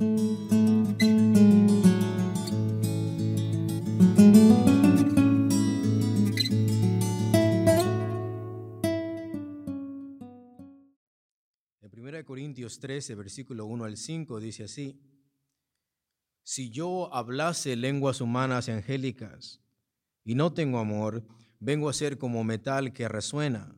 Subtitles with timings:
[0.00, 0.16] En
[11.92, 15.00] 1 Corintios 13, versículo 1 al 5 dice así,
[16.44, 19.60] si yo hablase lenguas humanas y angélicas
[20.24, 21.26] y no tengo amor,
[21.58, 23.74] vengo a ser como metal que resuena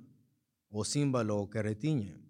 [0.69, 2.30] o címbalo que retiñe.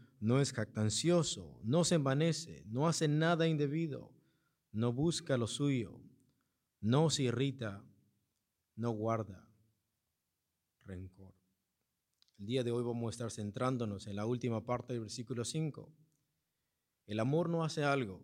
[0.21, 4.13] no es jactancioso, no se envanece, no hace nada indebido,
[4.71, 5.99] no busca lo suyo,
[6.79, 7.83] no se irrita,
[8.75, 9.49] no guarda
[10.85, 11.33] rencor.
[12.37, 15.91] El día de hoy vamos a estar centrándonos en la última parte del versículo 5.
[17.07, 18.21] El amor no hace algo,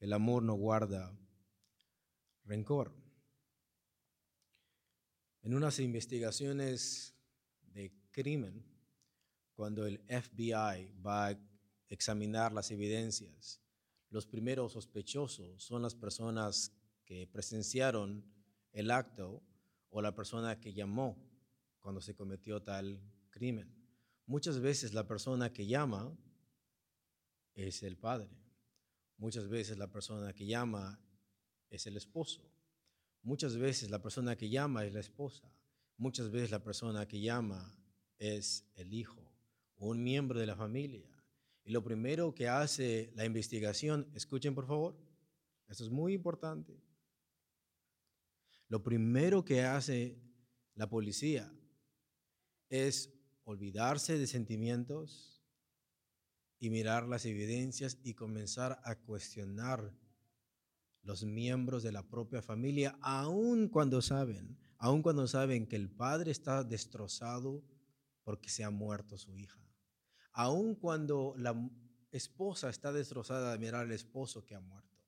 [0.00, 1.14] el amor no guarda
[2.44, 2.94] rencor.
[5.42, 7.14] En unas investigaciones
[7.66, 8.64] de crimen,
[9.56, 11.38] cuando el FBI va a
[11.88, 13.58] examinar las evidencias,
[14.10, 16.72] los primeros sospechosos son las personas
[17.04, 18.22] que presenciaron
[18.72, 19.42] el acto
[19.88, 21.16] o la persona que llamó
[21.80, 23.74] cuando se cometió tal crimen.
[24.26, 26.14] Muchas veces la persona que llama
[27.54, 28.28] es el padre.
[29.16, 31.00] Muchas veces la persona que llama
[31.70, 32.42] es el esposo.
[33.22, 35.50] Muchas veces la persona que llama es la esposa.
[35.96, 37.74] Muchas veces la persona que llama
[38.18, 39.25] es el hijo
[39.78, 41.08] un miembro de la familia.
[41.64, 44.96] Y lo primero que hace la investigación, escuchen por favor,
[45.68, 46.80] esto es muy importante.
[48.68, 50.18] Lo primero que hace
[50.74, 51.52] la policía
[52.68, 53.12] es
[53.44, 55.42] olvidarse de sentimientos
[56.58, 59.92] y mirar las evidencias y comenzar a cuestionar
[61.02, 66.32] los miembros de la propia familia, aun cuando saben, aun cuando saben que el padre
[66.32, 67.62] está destrozado
[68.24, 69.60] porque se ha muerto su hija,
[70.36, 71.54] aun cuando la
[72.12, 75.02] esposa está destrozada de mirar al esposo que ha muerto,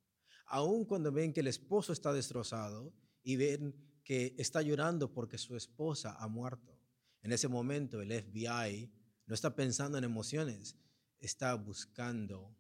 [0.47, 3.75] aun cuando ven que el esposo está destrozado y ven
[4.05, 6.81] que está llorando porque su esposa ha muerto.
[7.21, 8.91] En ese momento el FBI
[9.27, 10.78] no está pensando en emociones,
[11.19, 12.56] está buscando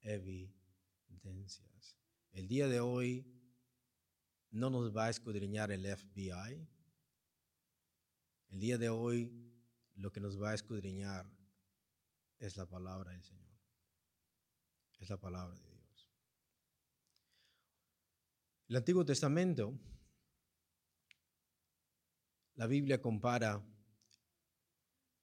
[0.00, 1.96] evidencias.
[2.30, 3.26] El día de hoy
[4.52, 6.68] no nos va a escudriñar el FBI.
[8.50, 9.32] El día de hoy
[9.96, 11.35] lo que nos va a escudriñar
[12.38, 13.56] es la palabra del Señor.
[14.98, 16.10] Es la palabra de Dios.
[18.68, 19.78] El Antiguo Testamento,
[22.54, 23.62] la Biblia compara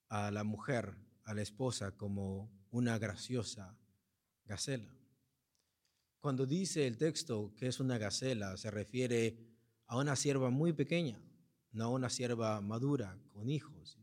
[0.08, 3.76] a la mujer, a la esposa, como una graciosa
[4.44, 4.96] gacela.
[6.20, 9.36] Cuando dice el texto que es una gacela, se refiere
[9.86, 11.20] a una sierva muy pequeña,
[11.72, 13.98] no a una sierva madura, con hijos.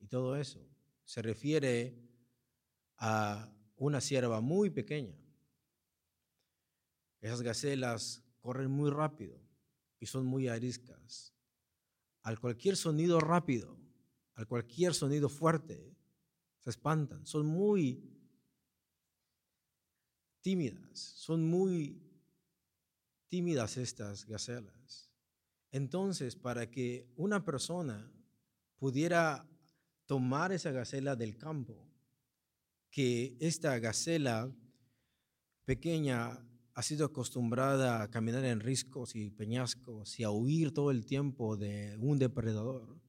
[0.00, 0.66] Y todo eso.
[1.10, 1.92] Se refiere
[2.98, 5.18] a una sierva muy pequeña.
[7.20, 9.36] Esas gacelas corren muy rápido
[9.98, 11.34] y son muy ariscas.
[12.22, 13.76] Al cualquier sonido rápido,
[14.34, 15.96] al cualquier sonido fuerte,
[16.60, 17.26] se espantan.
[17.26, 18.08] Son muy
[20.42, 22.00] tímidas, son muy
[23.26, 25.10] tímidas estas gacelas.
[25.72, 28.12] Entonces, para que una persona
[28.76, 29.49] pudiera
[30.10, 31.88] tomar esa gacela del campo,
[32.90, 34.52] que esta gacela
[35.64, 36.44] pequeña
[36.74, 41.56] ha sido acostumbrada a caminar en riscos y peñascos y a huir todo el tiempo
[41.56, 43.00] de un depredador.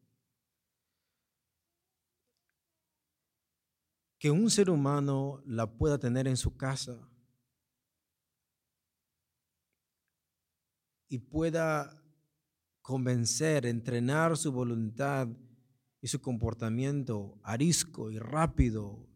[4.20, 7.10] Que un ser humano la pueda tener en su casa
[11.10, 12.00] y pueda
[12.84, 15.28] convencer, entrenar su voluntad
[16.02, 19.08] y su comportamiento arisco y rápido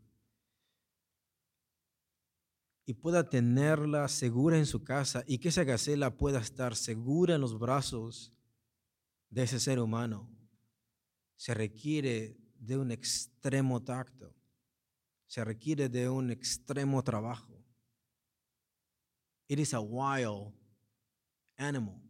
[2.86, 7.42] y pueda tenerla segura en su casa y que esa gacela pueda estar segura en
[7.42, 8.32] los brazos
[9.30, 10.30] de ese ser humano,
[11.36, 14.36] se requiere de un extremo tacto,
[15.26, 17.54] se requiere de un extremo trabajo.
[19.48, 20.54] It is a wild
[21.58, 22.02] animal,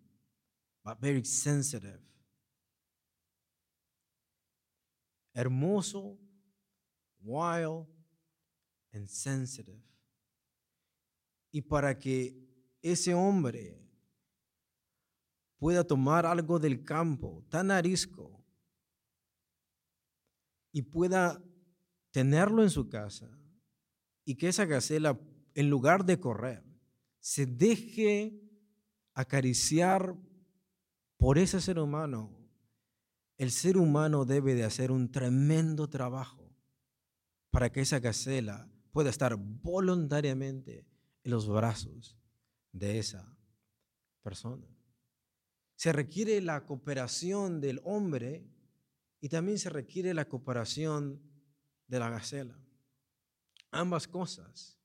[0.83, 1.99] but very sensitive.
[5.35, 6.17] Hermoso,
[7.21, 7.85] wild,
[8.93, 9.85] and sensitive.
[11.55, 12.37] y para que
[12.81, 13.81] ese hombre
[15.57, 18.43] pueda tomar algo del campo tan arisco
[20.73, 21.41] y pueda
[22.11, 23.31] tenerlo en su casa
[24.25, 25.17] y que esa gacela,
[25.53, 26.61] en lugar de correr,
[27.21, 28.37] se deje
[29.13, 30.13] acariciar
[31.15, 32.44] por ese ser humano,
[33.37, 36.53] el ser humano debe de hacer un tremendo trabajo
[37.51, 40.85] para que esa gacela pueda estar voluntariamente
[41.23, 42.17] en los brazos
[42.71, 43.37] de esa
[44.21, 44.67] persona.
[45.75, 48.49] Se requiere la cooperación del hombre
[49.19, 51.21] y también se requiere la cooperación
[51.87, 52.57] de la gacela.
[53.71, 54.79] Ambas cosas.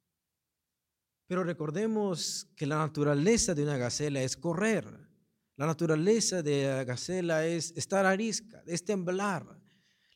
[1.27, 5.10] Pero recordemos que la naturaleza de una gacela es correr.
[5.61, 9.61] La naturaleza de la gacela es estar arisca, es temblar.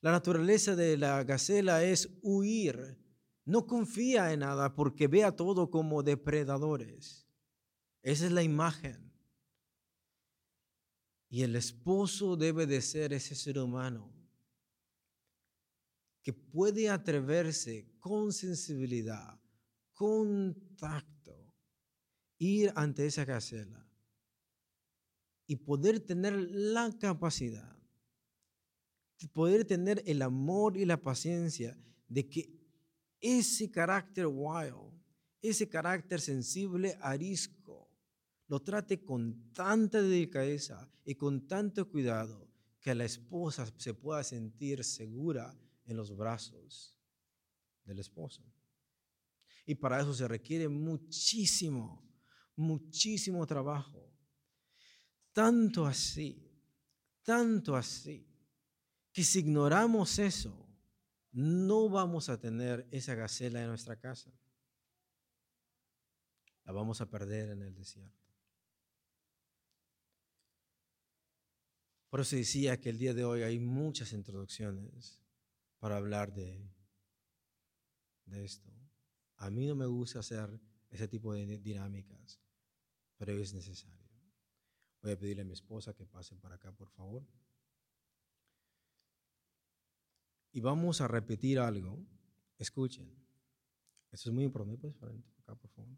[0.00, 2.98] La naturaleza de la gacela es huir.
[3.44, 7.28] No confía en nada porque ve a todo como depredadores.
[8.00, 9.12] Esa es la imagen.
[11.28, 14.16] Y el esposo debe de ser ese ser humano
[16.22, 19.38] que puede atreverse con sensibilidad,
[19.92, 21.52] con tacto,
[22.38, 23.83] ir ante esa gacela
[25.46, 27.74] y poder tener la capacidad,
[29.28, 31.76] poder tener el amor y la paciencia
[32.08, 32.50] de que
[33.20, 34.92] ese carácter wild,
[35.40, 37.90] ese carácter sensible, arisco,
[38.48, 42.48] lo trate con tanta delicadeza y con tanto cuidado
[42.80, 46.98] que la esposa se pueda sentir segura en los brazos
[47.84, 48.42] del esposo.
[49.66, 52.06] Y para eso se requiere muchísimo,
[52.56, 54.13] muchísimo trabajo.
[55.34, 56.48] Tanto así,
[57.24, 58.24] tanto así,
[59.12, 60.64] que si ignoramos eso,
[61.32, 64.32] no vamos a tener esa gacela en nuestra casa.
[66.62, 68.24] La vamos a perder en el desierto.
[72.08, 75.20] Por eso decía que el día de hoy hay muchas introducciones
[75.80, 76.72] para hablar de,
[78.26, 78.70] de esto.
[79.38, 80.60] A mí no me gusta hacer
[80.90, 82.40] ese tipo de dinámicas,
[83.16, 84.03] pero es necesario.
[85.04, 87.22] Voy a pedirle a mi esposa que pase para acá, por favor.
[90.50, 92.04] Y vamos a repetir algo.
[92.58, 93.08] Escuchen.
[94.10, 94.90] Esto es muy importante.
[94.90, 95.96] ¿Puedes para acá, por favor?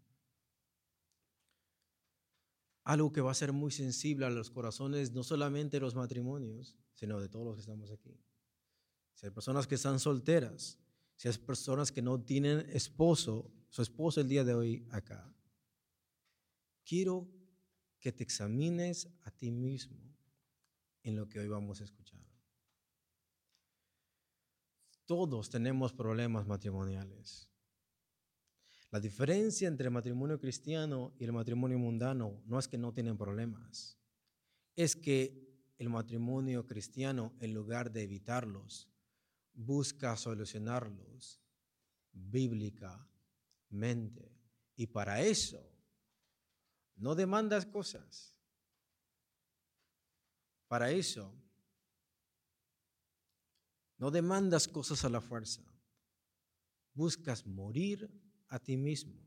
[2.85, 6.77] Algo que va a ser muy sensible a los corazones, no solamente de los matrimonios,
[6.93, 8.15] sino de todos los que estamos aquí
[9.17, 10.79] si hay personas que están solteras,
[11.17, 15.35] si hay personas que no tienen esposo, su esposo el día de hoy acá,
[16.85, 17.27] quiero
[18.01, 19.99] que te examines a ti mismo
[21.03, 22.25] en lo que hoy vamos a escuchar.
[25.05, 27.49] Todos tenemos problemas matrimoniales.
[28.91, 33.99] La diferencia entre matrimonio cristiano y el matrimonio mundano no es que no tienen problemas,
[34.75, 35.47] es que
[35.79, 38.89] el matrimonio cristiano, en lugar de evitarlos,
[39.53, 41.43] busca solucionarlos
[42.13, 44.33] bíblicamente.
[44.77, 45.76] Y para eso
[46.97, 48.35] no demandas cosas.
[50.69, 51.33] Para eso
[53.99, 55.63] no demandas cosas a la fuerza.
[56.93, 58.11] Buscas morir
[58.49, 59.21] a ti mismo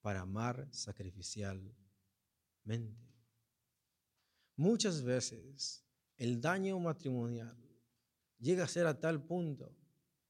[0.00, 1.76] para amar sacrificialmente.
[4.56, 5.84] Muchas veces
[6.16, 7.56] el daño matrimonial
[8.38, 9.74] llega a ser a tal punto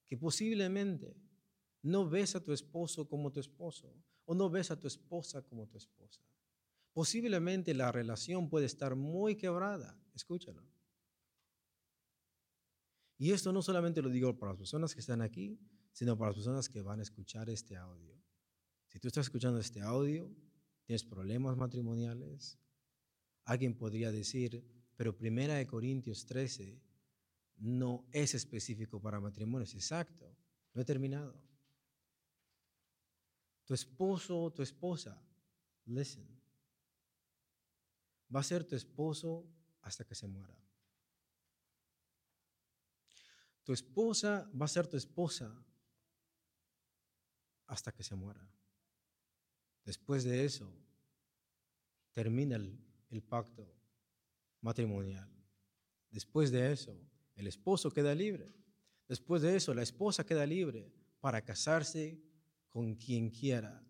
[0.05, 1.17] que posiblemente
[1.83, 3.93] no ves a tu esposo como tu esposo
[4.25, 6.21] o no ves a tu esposa como tu esposa.
[6.97, 10.67] Posiblemente la relación puede estar muy quebrada, escúchalo.
[13.19, 15.61] Y esto no solamente lo digo para las personas que están aquí,
[15.93, 18.19] sino para las personas que van a escuchar este audio.
[18.87, 20.35] Si tú estás escuchando este audio,
[20.87, 22.59] tienes problemas matrimoniales,
[23.45, 24.65] alguien podría decir,
[24.97, 26.81] pero Primera de Corintios 13
[27.59, 30.35] no es específico para matrimonios, exacto.
[30.73, 31.38] No he terminado.
[33.67, 35.23] Tu esposo o tu esposa,
[35.85, 36.36] listen,
[38.35, 39.47] va a ser tu esposo
[39.83, 40.56] hasta que se muera.
[43.64, 45.52] Tu esposa va a ser tu esposa
[47.66, 48.49] hasta que se muera.
[49.85, 50.73] Después de eso,
[52.12, 52.78] termina el,
[53.11, 53.73] el pacto
[54.61, 55.28] matrimonial.
[56.11, 56.97] Después de eso,
[57.35, 58.52] el esposo queda libre.
[59.09, 62.21] Después de eso, la esposa queda libre para casarse
[62.68, 63.86] con quien quiera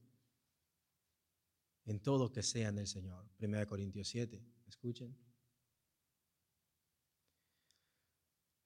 [1.87, 3.29] en todo que sea en el Señor.
[3.41, 5.17] 1 Corintios 7, escuchen.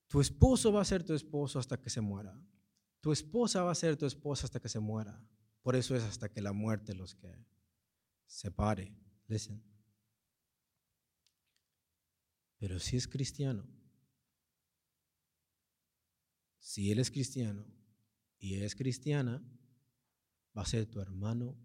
[0.07, 2.37] Tu esposo va a ser tu esposo hasta que se muera.
[2.99, 5.23] Tu esposa va a ser tu esposa hasta que se muera.
[5.61, 7.33] Por eso es hasta que la muerte los, que,
[8.25, 8.93] separe.
[9.27, 9.63] Listen.
[12.57, 13.65] Pero si es cristiano,
[16.59, 17.65] si él es cristiano
[18.37, 19.41] y es cristiana,
[20.55, 21.57] va a ser tu hermano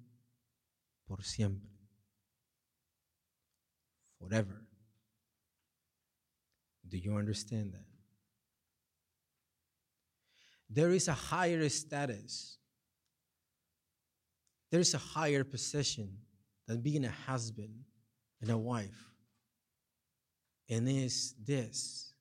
[1.06, 1.70] por siempre.
[4.18, 4.66] Forever.
[6.88, 7.84] Do you understand that?
[10.68, 12.58] There is a higher status.
[14.70, 16.18] There is a higher position
[16.66, 17.74] than being a husband
[18.40, 19.12] and a wife.
[20.68, 22.12] And is this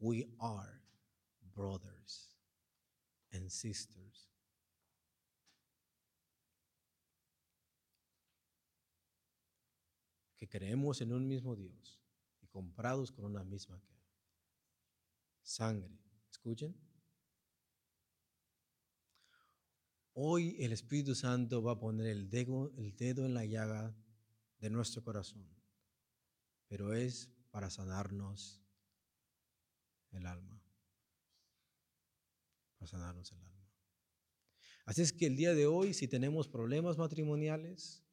[0.00, 0.80] we are
[1.54, 2.28] brothers
[3.32, 4.25] and sisters.
[10.56, 12.00] Creemos en un mismo Dios
[12.40, 13.78] y comprados con una misma
[15.42, 16.00] sangre.
[16.30, 16.74] Escuchen.
[20.14, 23.94] Hoy el Espíritu Santo va a poner el dedo, el dedo en la llaga
[24.58, 25.46] de nuestro corazón,
[26.68, 28.64] pero es para sanarnos
[30.12, 30.58] el alma.
[32.78, 33.70] Para sanarnos el alma.
[34.86, 38.05] Así es que el día de hoy, si tenemos problemas matrimoniales,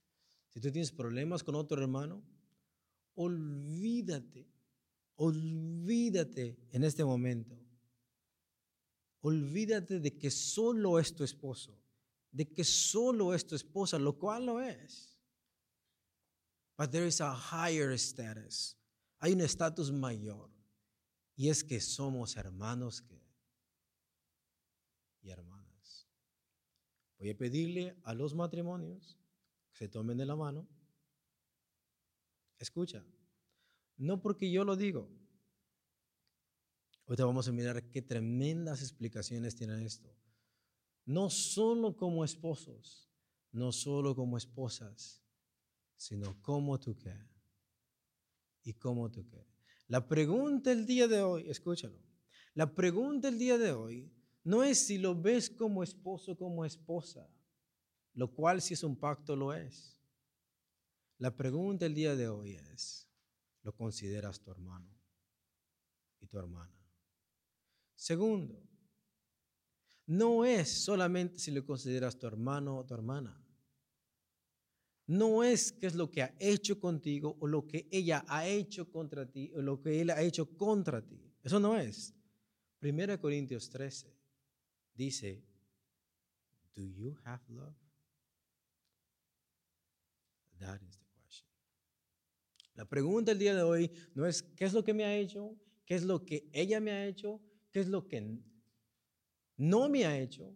[0.53, 2.23] si tú tienes problemas con otro hermano,
[3.15, 4.47] olvídate,
[5.15, 7.59] olvídate en este momento.
[9.21, 11.75] Olvídate de que solo es tu esposo,
[12.31, 15.17] de que solo es tu esposa, lo cual no es.
[16.77, 18.77] But there is a higher status.
[19.19, 20.51] Hay un estatus mayor.
[21.35, 23.19] Y es que somos hermanos que,
[25.21, 26.07] y hermanas.
[27.17, 29.17] Voy a pedirle a los matrimonios
[29.73, 30.67] se tomen de la mano.
[32.57, 33.05] Escucha,
[33.97, 35.09] no porque yo lo digo.
[37.05, 40.15] Ahorita vamos a mirar qué tremendas explicaciones tiene esto.
[41.05, 43.09] No solo como esposos,
[43.51, 45.21] no solo como esposas,
[45.95, 47.13] sino como tú qué.
[48.63, 49.45] Y cómo tú qué.
[49.87, 51.99] La pregunta el día de hoy, escúchalo,
[52.53, 54.09] la pregunta el día de hoy
[54.43, 57.29] no es si lo ves como esposo como esposa,
[58.13, 59.99] lo cual si es un pacto lo es.
[61.17, 63.07] La pregunta el día de hoy es,
[63.63, 64.89] ¿lo consideras tu hermano
[66.19, 66.73] y tu hermana?
[67.95, 68.61] Segundo,
[70.05, 73.39] no es solamente si lo consideras tu hermano o tu hermana.
[75.05, 78.89] No es qué es lo que ha hecho contigo o lo que ella ha hecho
[78.89, 81.33] contra ti o lo que él ha hecho contra ti.
[81.41, 82.13] Eso no es.
[82.79, 84.13] Primera Corintios 13
[84.93, 85.43] dice,
[86.73, 87.82] Do you have love?
[90.63, 91.47] That is the question.
[92.75, 95.57] La pregunta el día de hoy no es qué es lo que me ha hecho,
[95.85, 97.41] qué es lo que ella me ha hecho,
[97.71, 98.39] qué es lo que
[99.57, 100.55] no me ha hecho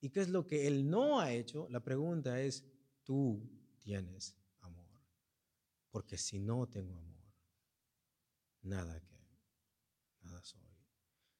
[0.00, 1.66] y qué es lo que él no ha hecho.
[1.70, 2.64] La pregunta es,
[3.02, 3.50] tú
[3.80, 4.86] tienes amor.
[5.90, 7.32] Porque si no tengo amor,
[8.62, 9.18] nada que,
[10.20, 10.62] nada soy.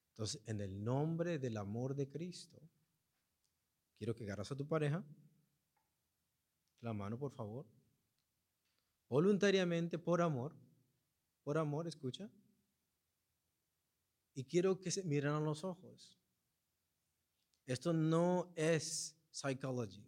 [0.09, 2.59] Entonces, en el nombre del amor de Cristo,
[3.97, 5.05] quiero que agarras a tu pareja,
[6.81, 7.65] la mano, por favor,
[9.09, 10.55] voluntariamente, por amor,
[11.43, 12.29] por amor, escucha.
[14.33, 16.17] Y quiero que se miren a los ojos.
[17.65, 20.05] Esto no es psychology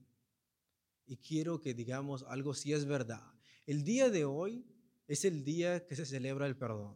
[1.06, 3.34] y quiero que digamos algo si es verdad.
[3.66, 4.66] El día de hoy
[5.08, 6.96] es el día que se celebra el perdón,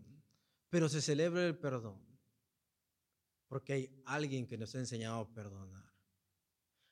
[0.69, 2.05] pero se celebra el perdón
[3.47, 5.85] porque hay alguien que nos ha enseñado a perdonar.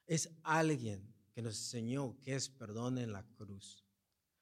[0.06, 3.83] Es alguien que nos enseñó que es perdón en la cruz.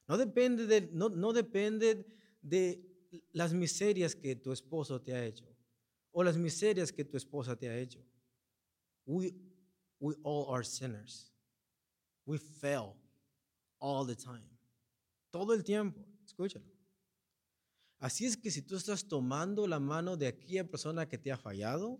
[0.07, 2.05] No depende de, no, no depende
[2.41, 2.87] de
[3.31, 5.51] las miserias que tu esposo te ha hecho
[6.11, 7.99] o las miserias que tu esposa te ha hecho.
[9.05, 9.33] We,
[9.99, 11.31] we all are sinners.
[12.25, 12.95] We fail
[13.79, 14.47] all the time.
[15.31, 16.05] Todo el tiempo.
[16.25, 16.65] Escúchalo.
[17.99, 21.37] Así es que si tú estás tomando la mano de aquella persona que te ha
[21.37, 21.99] fallado,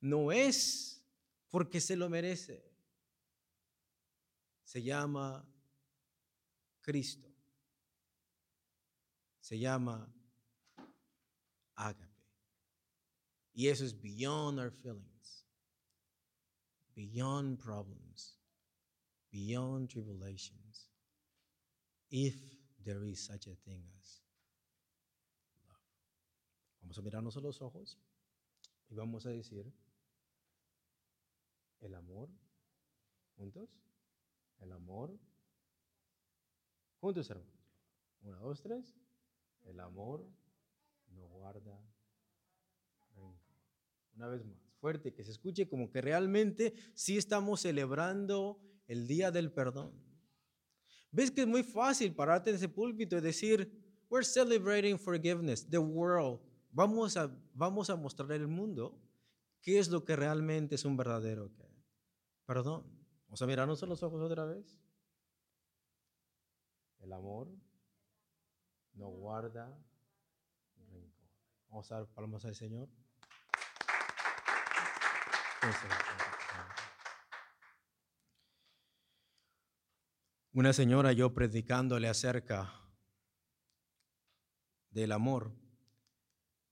[0.00, 1.02] no es
[1.48, 2.62] porque se lo merece.
[4.64, 5.44] Se llama
[6.80, 7.28] Cristo.
[9.40, 10.06] Se llama
[11.76, 12.08] ágape.
[13.52, 15.44] Y eso es beyond our feelings,
[16.94, 18.40] beyond problems
[19.30, 20.88] beyond tribulations,
[22.10, 22.34] if
[22.84, 24.20] there is such a thing as
[25.66, 25.76] love.
[26.82, 27.96] Vamos a mirarnos a los ojos
[28.90, 29.72] y vamos a decir,
[31.80, 32.28] el amor,
[33.36, 33.70] juntos,
[34.60, 35.10] el amor,
[37.00, 37.54] juntos hermanos.
[38.22, 38.94] Una, dos, tres.
[39.64, 40.26] El amor
[41.08, 41.82] no guarda
[43.16, 43.36] rencor.
[44.14, 49.30] Una vez más, fuerte, que se escuche como que realmente sí estamos celebrando el día
[49.30, 49.92] del perdón.
[51.10, 53.70] ¿Ves que es muy fácil pararte en ese púlpito y decir,
[54.10, 56.40] we're celebrating forgiveness, the world.
[56.70, 59.00] Vamos a, vamos a mostrarle al mundo
[59.60, 61.50] qué es lo que realmente es un verdadero
[62.46, 62.84] perdón.
[63.26, 64.79] Vamos a mirarnos a los ojos otra vez.
[67.00, 67.48] El amor
[68.94, 69.78] no guarda
[70.88, 71.28] rencor.
[71.68, 72.88] Vamos a dar palmas al Señor.
[80.52, 82.72] Una señora yo predicándole acerca
[84.90, 85.52] del amor,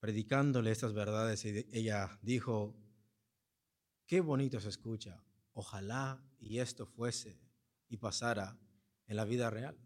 [0.01, 2.75] predicándole estas verdades, ella dijo,
[4.07, 7.41] qué bonito se escucha, ojalá y esto fuese
[7.89, 8.59] y pasara
[9.07, 9.79] en la vida real.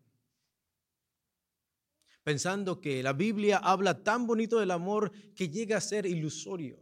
[2.25, 6.79] Pensando que la Biblia habla tan bonito del amor que llega a ser ilusorio,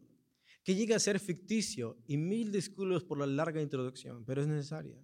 [0.63, 5.03] que llega a ser ficticio, y mil disculpas por la larga introducción, pero es necesaria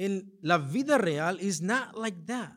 [0.00, 2.56] en la vida real is not like that.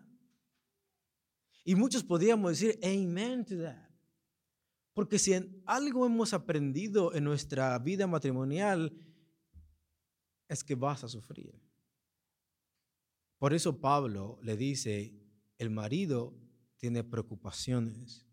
[1.66, 3.90] Y muchos podríamos decir, amen to that.
[4.94, 8.94] Porque si en algo hemos aprendido en nuestra vida matrimonial,
[10.48, 11.54] es que vas a sufrir.
[13.44, 15.14] Por eso Pablo le dice,
[15.58, 16.34] el marido
[16.78, 18.26] tiene preocupaciones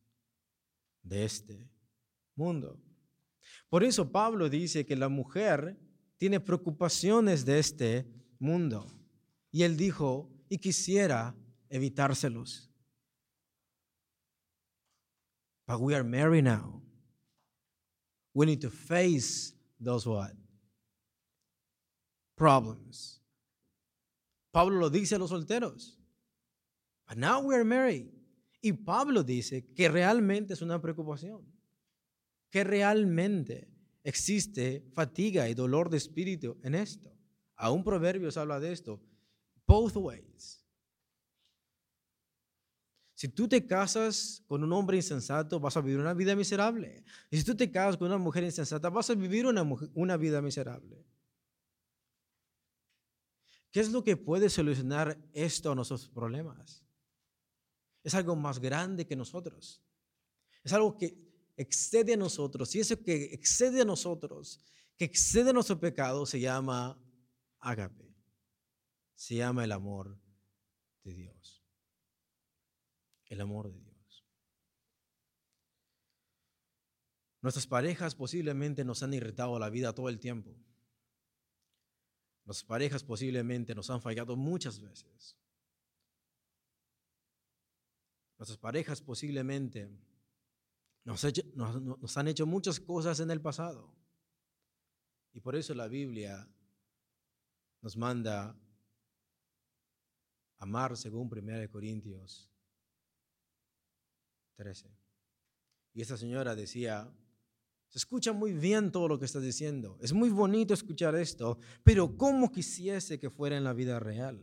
[1.02, 1.68] de este
[2.36, 2.80] mundo.
[3.68, 5.76] Por eso Pablo dice que la mujer
[6.16, 8.06] tiene preocupaciones de este
[8.38, 8.86] mundo.
[9.50, 11.34] Y él dijo, y quisiera
[11.68, 12.70] evitárselos.
[15.66, 16.80] But we are married now.
[18.32, 20.36] We need to face those what?
[22.36, 23.19] Problems.
[24.50, 25.98] Pablo lo dice a los solteros.
[27.08, 28.10] But now we are married.
[28.60, 31.44] Y Pablo dice que realmente es una preocupación.
[32.50, 33.68] Que realmente
[34.02, 37.12] existe fatiga y dolor de espíritu en esto.
[37.56, 39.00] Aún Proverbios habla de esto
[39.66, 40.66] both ways.
[43.14, 47.04] Si tú te casas con un hombre insensato, vas a vivir una vida miserable.
[47.30, 49.62] Y si tú te casas con una mujer insensata, vas a vivir una,
[49.94, 51.04] una vida miserable.
[53.70, 56.84] ¿Qué es lo que puede solucionar esto a nuestros problemas?
[58.02, 59.82] Es algo más grande que nosotros.
[60.64, 61.16] Es algo que
[61.56, 62.74] excede a nosotros.
[62.74, 64.60] Y eso que excede a nosotros,
[64.96, 67.00] que excede a nuestro pecado, se llama
[67.60, 68.10] agape
[69.20, 70.18] se llama el amor
[71.04, 71.62] de Dios.
[73.26, 74.26] El amor de Dios.
[77.42, 80.56] Nuestras parejas posiblemente nos han irritado la vida todo el tiempo.
[82.50, 85.36] Nuestras parejas posiblemente nos han fallado muchas veces.
[88.36, 89.88] Nuestras parejas posiblemente
[91.04, 93.94] nos, nos, han hecho muchas cosas en el pasado.
[95.32, 96.48] Y por eso la Biblia
[97.82, 98.58] nos manda
[100.58, 102.50] amar según 1 Corintios
[104.56, 104.90] 13.
[105.94, 107.14] Y esta señora decía,
[107.90, 112.16] se escucha muy bien todo lo que estás diciendo, es muy bonito escuchar esto, pero
[112.16, 114.40] ¿cómo quisiese que fuera en la vida real?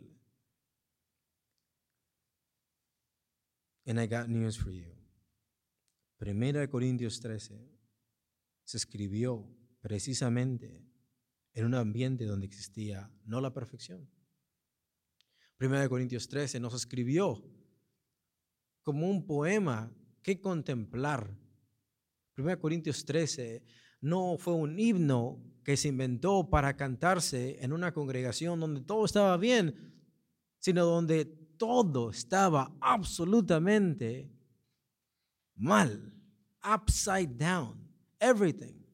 [3.85, 4.93] And I got news for you.
[6.19, 7.71] 1 Corintios 13
[8.63, 9.47] se escribió
[9.79, 10.85] precisamente
[11.53, 14.09] en un ambiente donde existía no la perfección,
[15.59, 17.43] 1 Corintios 13 nos escribió
[18.83, 21.35] como un poema que contemplar.
[22.37, 23.63] 1 Corintios 13
[24.01, 29.35] no fue un himno que se inventó para cantarse en una congregación donde todo estaba
[29.37, 29.93] bien,
[30.59, 34.31] sino donde todo estaba absolutamente
[35.55, 36.13] mal,
[36.63, 37.75] upside down,
[38.19, 38.85] everything.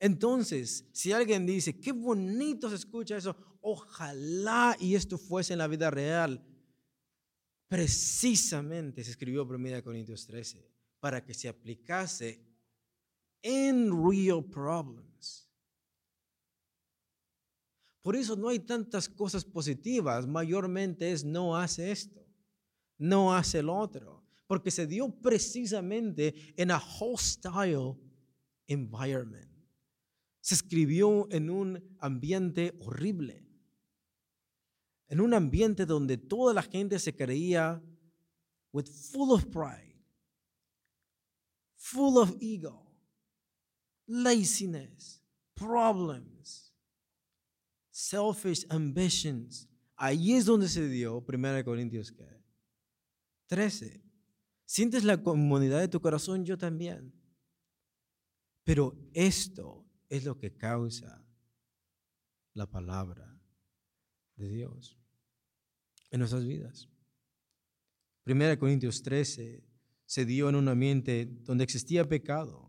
[0.00, 5.68] Entonces, si alguien dice, qué bonito se escucha eso, ojalá y esto fuese en la
[5.68, 6.44] vida real,
[7.68, 12.53] precisamente se escribió 1 Corintios 13 para que se aplicase
[13.44, 15.48] en real problems.
[18.02, 22.26] Por eso no hay tantas cosas positivas, mayormente es no hace esto,
[22.98, 27.94] no hace el otro, porque se dio precisamente en a hostile
[28.66, 29.54] environment
[30.44, 33.48] se escribió en un ambiente horrible,
[35.08, 37.82] en un ambiente donde toda la gente se creía
[38.70, 40.04] with full of pride,
[41.76, 42.83] full of ego,
[44.06, 45.22] laziness,
[45.54, 46.72] problems,
[47.90, 49.68] selfish ambitions.
[49.96, 52.12] Ahí es donde se dio 1 Corintios
[53.46, 54.02] 13.
[54.64, 57.12] Sientes la comunidad de tu corazón, yo también.
[58.64, 61.24] Pero esto es lo que causa
[62.54, 63.38] la palabra
[64.36, 64.98] de Dios
[66.10, 66.88] en nuestras vidas.
[68.22, 69.62] Primera Corintios 13
[70.06, 72.63] se dio en un ambiente donde existía pecado,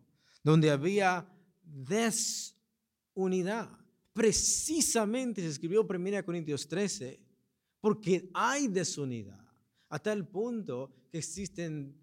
[0.45, 1.27] donde había
[1.63, 2.47] desunidad.
[4.13, 7.19] Precisamente se escribió Primera Corintios 13
[7.81, 9.43] porque hay desunidad,
[9.89, 11.97] a tal punto que existen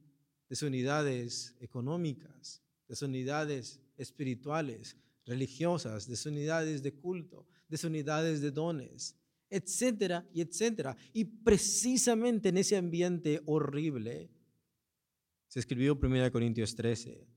[0.49, 9.17] desunidades económicas, desunidades espirituales, religiosas, desunidades de culto, desunidades de dones,
[9.51, 10.97] etcétera y etcétera.
[11.13, 14.33] Y precisamente en ese ambiente horrible
[15.47, 17.32] se escribió 1 Corintios 13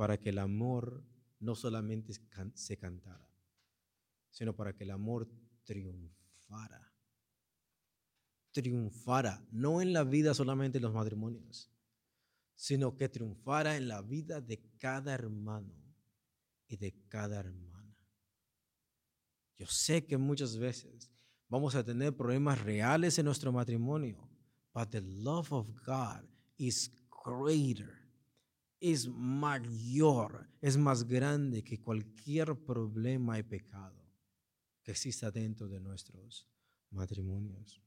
[0.00, 1.04] para que el amor
[1.40, 2.14] no solamente
[2.54, 3.30] se cantara,
[4.30, 5.30] sino para que el amor
[5.62, 6.90] triunfara.
[8.50, 11.70] Triunfara, no en la vida solamente de los matrimonios,
[12.54, 15.74] sino que triunfara en la vida de cada hermano
[16.66, 17.94] y de cada hermana.
[19.58, 21.10] Yo sé que muchas veces
[21.46, 24.30] vamos a tener problemas reales en nuestro matrimonio,
[24.72, 26.24] but the love of God
[26.56, 26.90] is
[27.22, 27.99] greater,
[28.80, 34.10] es mayor, es más grande que cualquier problema y pecado
[34.82, 36.48] que exista dentro de nuestros
[36.90, 37.82] matrimonios.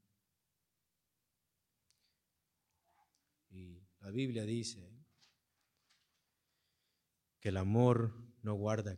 [3.50, 4.90] Y la Biblia dice
[7.40, 8.96] que el amor no guarda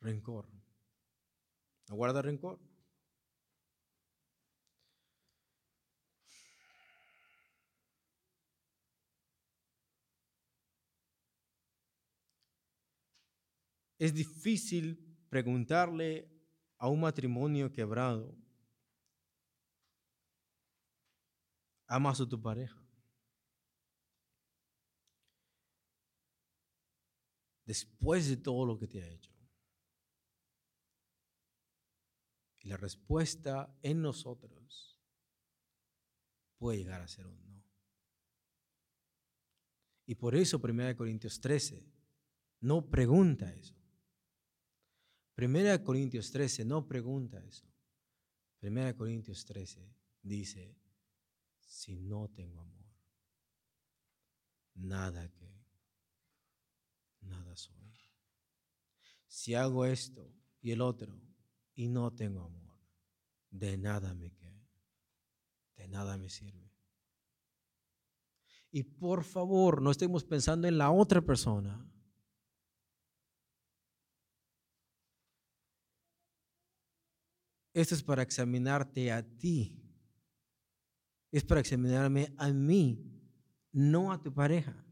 [0.00, 0.48] rencor.
[1.88, 2.58] No guarda rencor.
[14.04, 14.84] Es difícil
[15.30, 16.30] preguntarle
[16.76, 18.36] a un matrimonio quebrado,
[21.86, 22.84] ¿amas a tu pareja?
[27.64, 29.32] después de todo lo que te ha hecho?
[32.58, 35.00] Y la respuesta en nosotros
[36.58, 37.64] puede llegar a ser un no.
[40.06, 41.86] Y por eso 1 Corintios 13
[42.60, 43.83] no pregunta eso.
[45.36, 47.66] 1 Corintios 13 no pregunta eso.
[48.62, 50.76] 1 Corintios 13 dice,
[51.58, 52.86] si no tengo amor,
[54.74, 55.54] nada que
[57.20, 57.74] nada soy.
[59.26, 61.20] Si hago esto y el otro
[61.74, 62.78] y no tengo amor,
[63.50, 64.68] de nada me queda,
[65.76, 66.70] de nada me sirve.
[68.70, 71.84] Y por favor, no estemos pensando en la otra persona.
[77.74, 79.78] Esto es para examinarte a ti.
[81.30, 83.04] Es para examinarme a mí,
[83.72, 84.84] no a tu pareja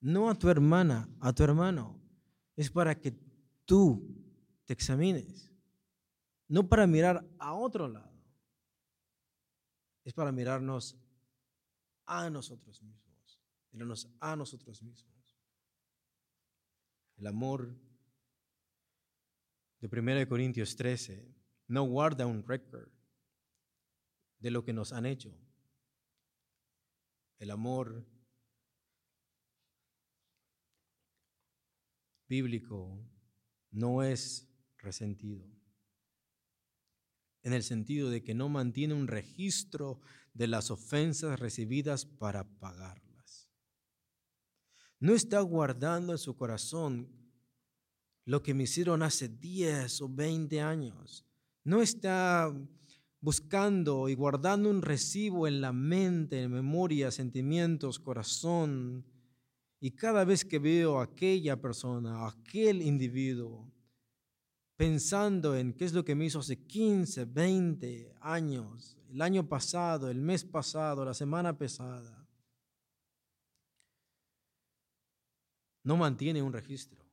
[0.00, 2.00] no a tu hermana, a tu hermano.
[2.56, 3.12] Es para que
[3.64, 4.16] tú
[4.64, 5.52] te examines,
[6.48, 8.10] no para mirar a otro lado.
[10.04, 10.96] Es para mirarnos
[12.06, 15.10] a nosotros mismos, mirarnos a nosotros mismos.
[17.16, 17.76] El amor
[19.78, 21.39] de 1 Corintios 13
[21.70, 22.88] no guarda un récord
[24.40, 25.32] de lo que nos han hecho.
[27.38, 28.04] El amor
[32.26, 32.98] bíblico
[33.70, 35.46] no es resentido,
[37.42, 40.00] en el sentido de que no mantiene un registro
[40.34, 43.48] de las ofensas recibidas para pagarlas.
[44.98, 47.16] No está guardando en su corazón
[48.24, 51.29] lo que me hicieron hace 10 o 20 años.
[51.64, 52.52] No está
[53.20, 59.04] buscando y guardando un recibo en la mente, en memoria, sentimientos, corazón,
[59.80, 63.70] y cada vez que veo a aquella persona, a aquel individuo,
[64.76, 70.10] pensando en qué es lo que me hizo hace 15, 20 años, el año pasado,
[70.10, 72.26] el mes pasado, la semana pasada,
[75.82, 77.09] no mantiene un registro.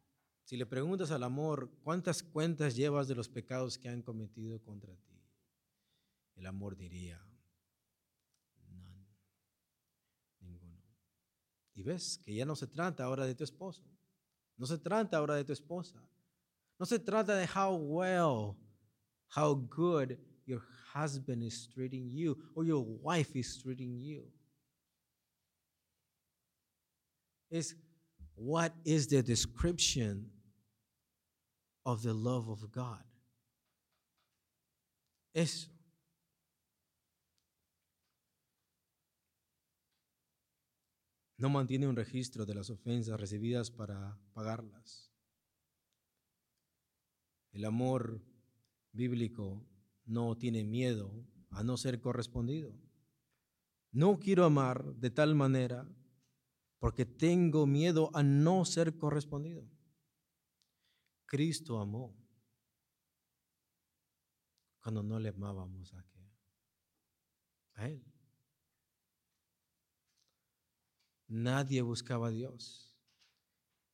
[0.48, 4.96] Si le preguntas al amor, ¿cuántas cuentas llevas de los pecados que han cometido contra
[4.96, 5.22] ti?
[6.36, 7.22] El amor diría,
[11.74, 13.84] Y ves que ya no se trata ahora de tu esposo.
[14.56, 16.02] No se trata ahora de tu esposa.
[16.80, 18.56] No se trata de how well,
[19.36, 20.64] how good your
[20.96, 24.32] husband is treating you or your wife is treating you.
[27.50, 27.76] Is
[28.34, 30.32] what is the description
[31.88, 33.06] of the love of God?
[35.34, 35.69] Eso.
[41.38, 45.10] No mantiene un registro de las ofensas recibidas para pagarlas.
[47.54, 48.21] El amor
[48.91, 49.65] bíblico
[50.06, 52.73] no tiene miedo a no ser correspondido.
[53.93, 55.88] No quiero amar de tal manera
[56.80, 59.77] porque tengo miedo a no ser correspondido.
[61.28, 62.16] Cristo amó
[64.80, 66.06] cuando no le amábamos a,
[67.74, 68.02] a Él.
[71.28, 72.98] Nadie buscaba a Dios.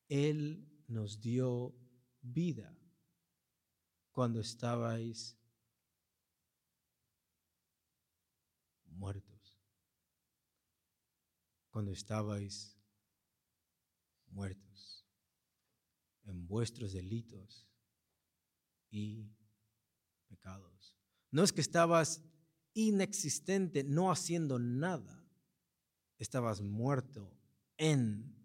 [0.08, 1.76] Él nos dio
[2.22, 2.78] vida
[4.12, 5.36] cuando estabais
[8.86, 9.60] muertos.
[11.72, 12.78] Cuando estabais
[14.28, 14.62] muertos
[16.26, 17.68] en vuestros delitos
[18.90, 19.32] y
[20.28, 20.96] pecados.
[21.32, 22.22] No es que estabas
[22.74, 25.26] inexistente, no haciendo nada.
[26.18, 27.32] Estabas muerto
[27.78, 28.36] en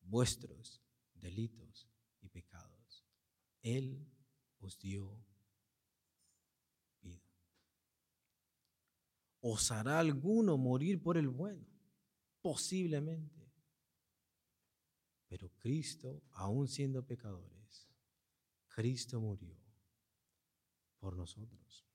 [0.00, 0.82] vuestros
[1.14, 1.88] delitos
[2.20, 3.04] y pecados.
[3.62, 4.06] Él
[4.58, 5.24] os dio
[7.00, 7.32] vida.
[9.40, 11.66] ¿Osará alguno morir por el bueno?
[12.40, 13.35] Posiblemente.
[15.28, 17.88] Pero Cristo, aún siendo pecadores,
[18.68, 19.56] Cristo murió
[20.98, 21.86] por nosotros.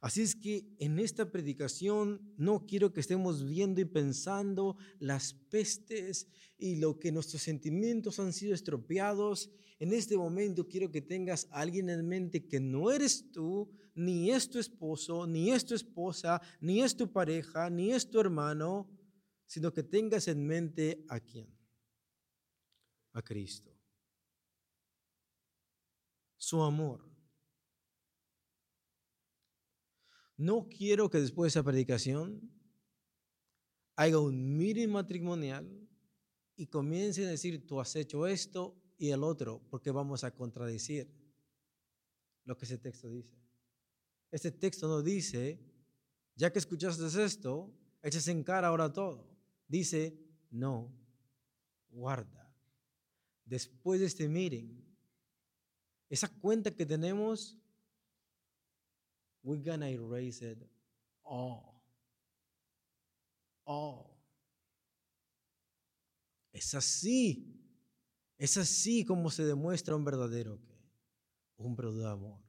[0.00, 6.28] Así es que en esta predicación no quiero que estemos viendo y pensando las pestes
[6.58, 9.50] y lo que nuestros sentimientos han sido estropeados.
[9.78, 14.30] En este momento quiero que tengas a alguien en mente que no eres tú, ni
[14.30, 18.88] es tu esposo, ni es tu esposa, ni es tu pareja, ni es tu hermano,
[19.46, 21.55] sino que tengas en mente a quién.
[23.16, 23.72] A Cristo.
[26.36, 27.16] Su amor
[30.36, 32.52] No quiero que después de esa predicación
[33.96, 35.66] haya un meeting matrimonial
[36.56, 41.10] y comiencen a decir, tú has hecho esto y el otro, porque vamos a contradecir
[42.44, 43.34] lo que ese texto dice.
[44.30, 45.58] Este texto no dice,
[46.34, 49.26] ya que escuchaste esto, eches en cara ahora todo.
[49.66, 50.18] Dice,
[50.50, 50.94] no,
[51.88, 52.45] guarda.
[53.46, 54.84] Después de este meeting,
[56.10, 57.56] esa cuenta que tenemos
[59.42, 60.58] we're gonna erase it
[61.22, 61.80] all.
[63.64, 64.10] All.
[66.52, 67.62] Es así.
[68.36, 70.76] Es así como se demuestra un verdadero ¿qué?
[71.58, 72.46] Un verdadero amor.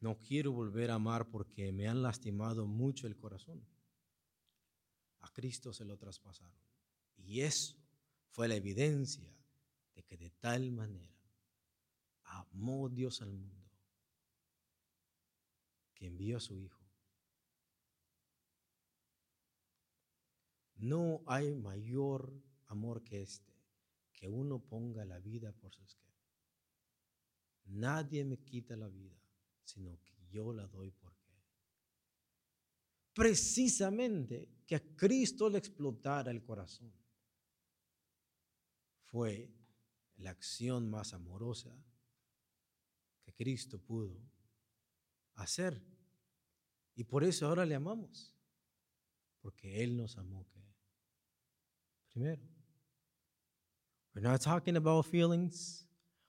[0.00, 3.64] No quiero volver a amar porque me han lastimado mucho el corazón.
[5.22, 6.60] A Cristo se lo traspasaron.
[7.16, 7.76] Y eso
[8.30, 9.34] fue la evidencia
[9.94, 11.12] de que de tal manera
[12.24, 13.62] amó Dios al mundo
[15.94, 16.82] que envió a su Hijo.
[20.76, 22.32] No hay mayor
[22.66, 23.52] amor que este,
[24.12, 26.02] que uno ponga la vida por sus que.
[27.66, 29.16] Nadie me quita la vida,
[29.62, 31.32] sino que yo la doy por qué.
[33.14, 36.90] Precisamente que a Cristo le explotara el corazón
[39.02, 39.54] fue
[40.16, 41.76] la acción más amorosa
[43.22, 44.18] que Cristo pudo
[45.34, 45.78] hacer.
[46.94, 48.34] Y por eso ahora le amamos,
[49.42, 50.64] porque Él nos amó que
[52.08, 52.42] primero.
[54.14, 55.86] We're not talking about feelings.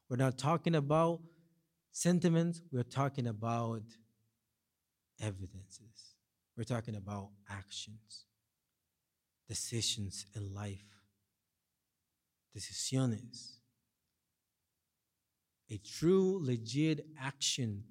[0.10, 1.22] We're not talking about
[1.92, 2.62] sentiments.
[2.74, 3.84] We're talking about
[5.22, 6.18] evidences.
[6.58, 8.26] We're talking about actions,
[9.54, 10.90] decisions in life,
[12.56, 13.60] decisiones
[15.70, 17.84] a true, legit action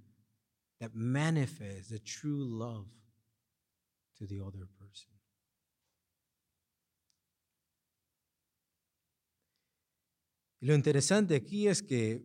[0.81, 2.87] that manifests the true love
[4.19, 5.11] to the other person.
[10.61, 12.23] Y lo interesante aquí es que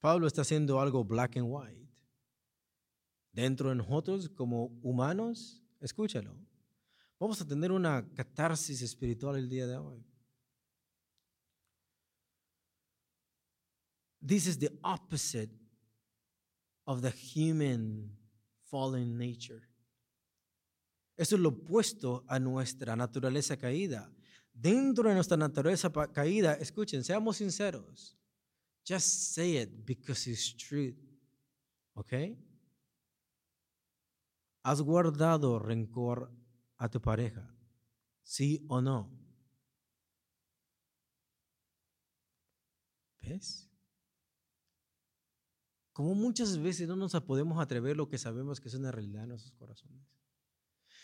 [0.00, 1.86] Pablo está haciendo algo black and white.
[3.32, 6.34] Dentro de nosotros, como humanos, escúchalo.
[7.18, 10.04] Vamos a tener una catarsis espiritual el día de hoy.
[14.24, 15.50] This is the opposite
[16.84, 18.16] of the human
[18.70, 19.62] fallen nature.
[21.16, 24.12] Eso es lo opuesto a nuestra naturaleza caída.
[24.52, 28.16] Dentro de nuestra naturaleza caída, escuchen, seamos sinceros.
[28.86, 30.94] Just say it because it's true.
[31.94, 32.12] ¿Ok?
[34.62, 36.30] ¿Has guardado rencor
[36.78, 37.54] a tu pareja?
[38.22, 39.12] ¿Sí o no?
[43.20, 43.68] ¿Ves?
[45.98, 49.30] como muchas veces no nos podemos atrever lo que sabemos que es una realidad en
[49.30, 50.00] nuestros corazones.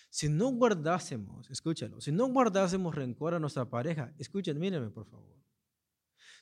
[0.09, 5.37] Si no guardásemos, escúchalo, si no guardásemos rencor a nuestra pareja, escuchen, mírenme por favor.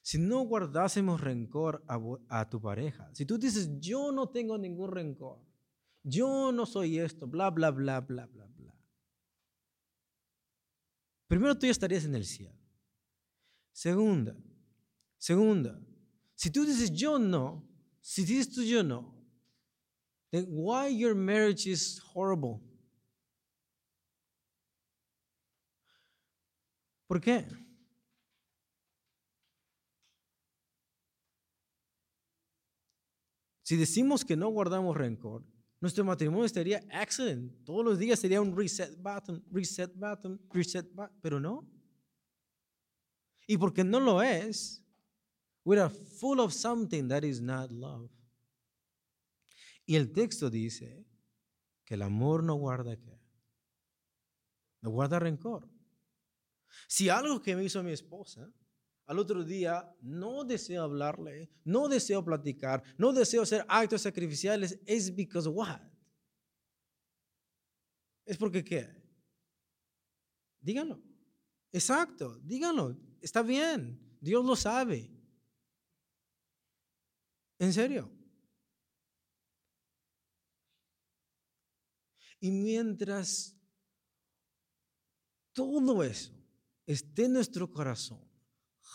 [0.02, 4.90] si no guardásemos rencor a, a tu pareja, si tú dices, yo no tengo ningún
[4.90, 5.38] rencor,
[6.02, 8.51] yo no soy esto, bla, bla, bla, bla, bla.
[11.32, 12.54] Primero tú ya estarías en el cielo.
[13.72, 14.36] Segunda,
[15.16, 15.80] segunda,
[16.34, 17.66] si tú dices yo no,
[18.02, 19.16] si dices tú yo no,
[20.30, 22.60] then why your marriage is horrible?
[27.06, 27.48] ¿Por qué?
[33.62, 35.46] Si decimos que no guardamos rencor,
[35.82, 37.52] nuestro matrimonio estaría excellent.
[37.64, 41.68] Todos los días sería un reset button, reset button, reset button, pero no.
[43.48, 44.80] Y porque no lo es,
[45.64, 48.08] we are full of something that is not love.
[49.84, 51.04] Y el texto dice
[51.84, 53.20] que el amor no guarda qué?
[54.82, 55.68] No guarda rencor.
[56.86, 58.48] Si algo que me hizo mi esposa,
[59.06, 65.14] al otro día no deseo hablarle, no deseo platicar, no deseo hacer actos sacrificiales, es
[65.14, 65.80] because what?
[68.24, 68.88] Es porque qué?
[70.60, 71.02] Díganlo.
[71.72, 72.96] Exacto, díganlo.
[73.20, 73.98] Está bien.
[74.20, 75.10] Dios lo sabe.
[77.58, 78.10] En serio.
[82.38, 83.56] Y mientras
[85.52, 86.32] todo eso
[86.86, 88.31] esté en nuestro corazón,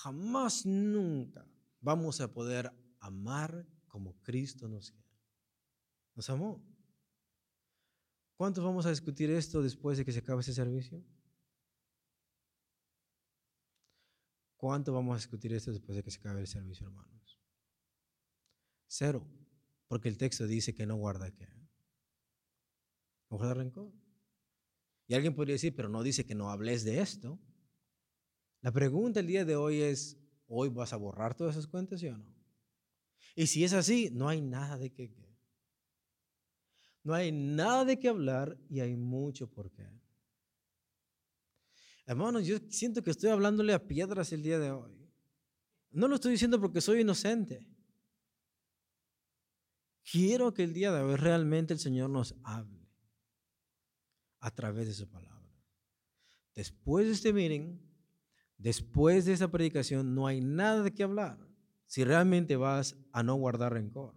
[0.03, 1.45] jamás, nunca
[1.81, 5.07] vamos a poder amar como Cristo nos quiere.
[6.15, 6.63] Nos amó.
[8.35, 11.03] ¿Cuántos vamos a discutir esto después de que se acabe este servicio?
[14.55, 17.39] ¿Cuánto vamos a discutir esto después de que se acabe el servicio, hermanos?
[18.87, 19.27] Cero,
[19.87, 21.47] porque el texto dice que no guarda qué.
[23.29, 23.91] No guarda rencor.
[25.07, 27.39] Y alguien podría decir, pero no dice que no hables de esto.
[28.61, 30.17] La pregunta el día de hoy es,
[30.47, 32.35] ¿hoy vas a borrar todas esas cuentas, sí o no?
[33.35, 35.13] Y si es así, no hay nada de qué.
[37.03, 39.87] No hay nada de qué hablar y hay mucho por qué.
[42.05, 44.97] Hermanos, yo siento que estoy hablándole a piedras el día de hoy.
[45.91, 47.65] No lo estoy diciendo porque soy inocente.
[50.09, 52.89] Quiero que el día de hoy realmente el Señor nos hable
[54.39, 55.37] a través de su palabra.
[56.55, 57.86] Después de este meeting,
[58.57, 61.37] después de esa predicación, no hay nada de qué hablar.
[61.85, 64.13] Si realmente vas a no guardar rencor,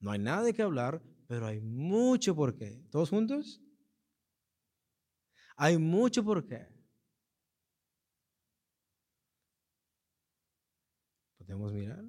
[0.00, 2.82] no hay nada de qué hablar, pero hay mucho por qué.
[2.90, 3.62] ¿Todos juntos?
[5.56, 6.66] Hay mucho por qué.
[11.38, 12.04] ¿Podemos mirar?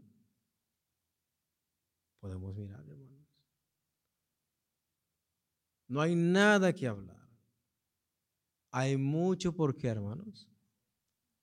[2.20, 3.28] Podemos mirar, hermanos.
[5.88, 7.28] No hay nada que hablar.
[8.72, 10.51] Hay mucho por qué, hermanos.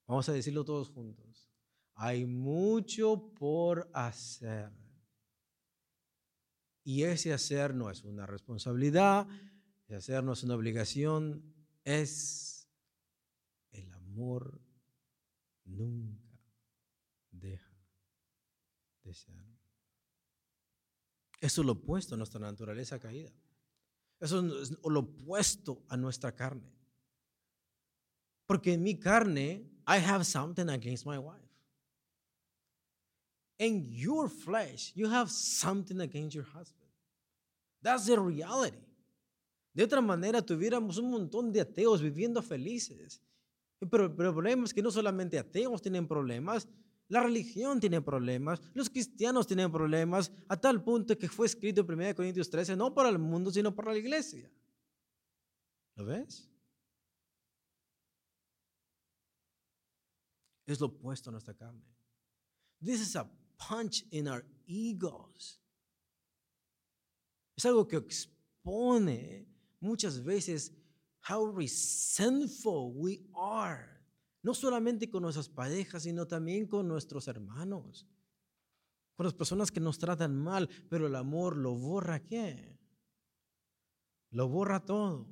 [0.09, 1.51] Vamos a decirlo todos juntos.
[1.95, 4.73] Hay mucho por hacer.
[6.83, 9.29] Y ese hacer no es una responsabilidad,
[9.85, 12.71] ese hacer no es una obligación, es
[13.71, 14.59] el amor
[15.67, 16.41] nunca
[17.31, 17.77] deja
[19.05, 19.45] de ser.
[21.41, 23.31] Eso es lo opuesto a nuestra naturaleza caída.
[24.21, 26.73] Eso es lo opuesto a nuestra carne.
[28.47, 31.41] Porque en mi carne, I have something against my wife.
[33.59, 36.91] In your flesh, you have something against your husband.
[37.83, 38.85] That's the reality.
[39.73, 43.23] De otra manera, tuviéramos un montón de ateos viviendo felices.
[43.91, 46.69] Pero, el problema es que no solamente ateos tienen problemas,
[47.09, 51.91] la religión tiene problemas, los cristianos tienen problemas, a tal punto que fue escrito en
[51.91, 54.51] 1 Corintios 13, no para el mundo, sino para la iglesia.
[55.97, 56.51] ¿Lo ves?
[60.69, 61.83] Es lo opuesto a nuestra carne.
[62.79, 63.27] This is a
[63.57, 65.63] punch in our egos.
[67.57, 69.49] Es algo que expone
[69.81, 70.71] muchas veces
[71.27, 73.99] how resentful we are.
[74.43, 78.07] No solamente con nuestras parejas, sino también con nuestros hermanos.
[79.17, 82.79] Con las personas que nos tratan mal, pero el amor lo borra qué?
[84.31, 85.27] Lo borra todo.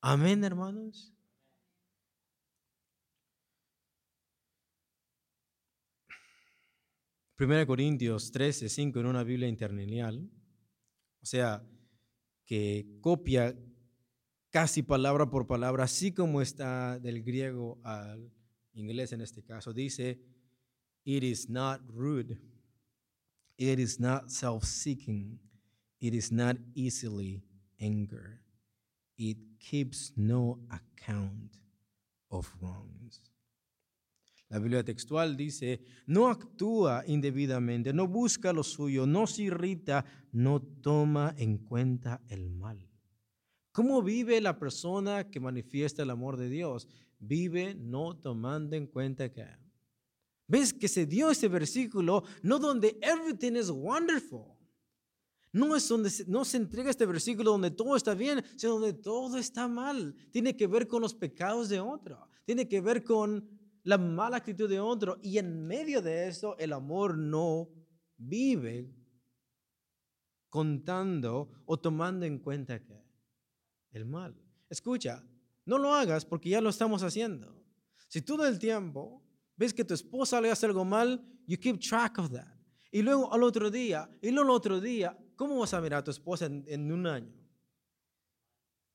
[0.00, 1.14] Amén, hermanos.
[7.38, 10.28] Primera Corintios 13, 5 en una Biblia interlineal,
[11.22, 11.64] o sea,
[12.44, 13.56] que copia
[14.50, 18.32] casi palabra por palabra, así como está del griego al
[18.72, 20.20] inglés en este caso, dice,
[21.04, 22.40] it is not rude,
[23.56, 25.38] it is not self-seeking,
[26.00, 27.44] it is not easily
[27.78, 28.40] angered,
[29.16, 31.56] it keeps no account
[32.30, 33.27] of wrongs.
[34.50, 40.62] La Biblia textual dice, no actúa indebidamente, no busca lo suyo, no se irrita, no
[40.62, 42.88] toma en cuenta el mal.
[43.72, 46.88] ¿Cómo vive la persona que manifiesta el amor de Dios?
[47.18, 49.46] Vive no tomando en cuenta que...
[50.46, 52.24] ¿Ves que se dio ese versículo?
[52.42, 54.56] No donde everything is wonderful.
[55.52, 59.36] No es donde no se entrega este versículo donde todo está bien, sino donde todo
[59.36, 60.14] está mal.
[60.30, 62.26] Tiene que ver con los pecados de otro.
[62.44, 63.46] Tiene que ver con
[63.88, 67.70] la mala actitud de otro y en medio de eso el amor no
[68.18, 68.94] vive
[70.50, 73.02] contando o tomando en cuenta que
[73.92, 74.36] el mal.
[74.68, 75.24] Escucha,
[75.64, 77.64] no lo hagas porque ya lo estamos haciendo.
[78.08, 79.24] Si todo el tiempo
[79.56, 82.58] ves que tu esposa le hace algo mal, you keep track of that.
[82.92, 86.04] Y luego al otro día, y luego al otro día, ¿cómo vas a mirar a
[86.04, 87.32] tu esposa en, en un año?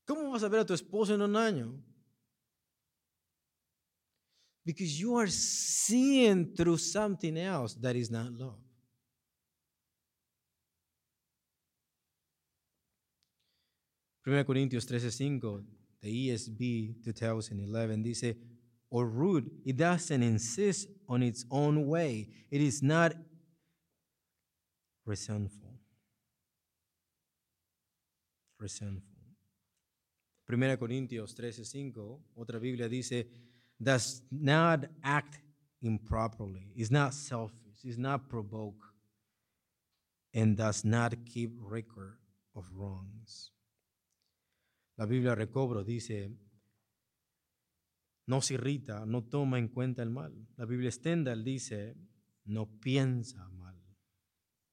[0.06, 1.84] ¿Cómo vas a ver a tu esposo en un año?
[4.66, 8.60] Because you are seeing through something else that is not love.
[14.24, 15.66] Primera Corintios 13:5,
[16.00, 18.36] the ESV 2011 dice,
[18.90, 22.30] or rude, it doesn't insist on its own way.
[22.50, 23.14] It is not
[25.06, 25.78] resentful.
[28.58, 29.36] Resentful.
[30.46, 33.28] Primera Corintios 13:5, otra Biblia dice,
[33.84, 35.40] does not act
[35.82, 38.84] improperly, is not selfish, is not provoke,
[40.34, 42.18] and does not keep record
[42.56, 43.52] of wrongs.
[44.98, 46.32] La Biblia Recobro dice,
[48.28, 50.34] no se irrita, no toma en cuenta el mal.
[50.56, 51.96] La Biblia Stendhal dice,
[52.46, 53.76] no piensa mal,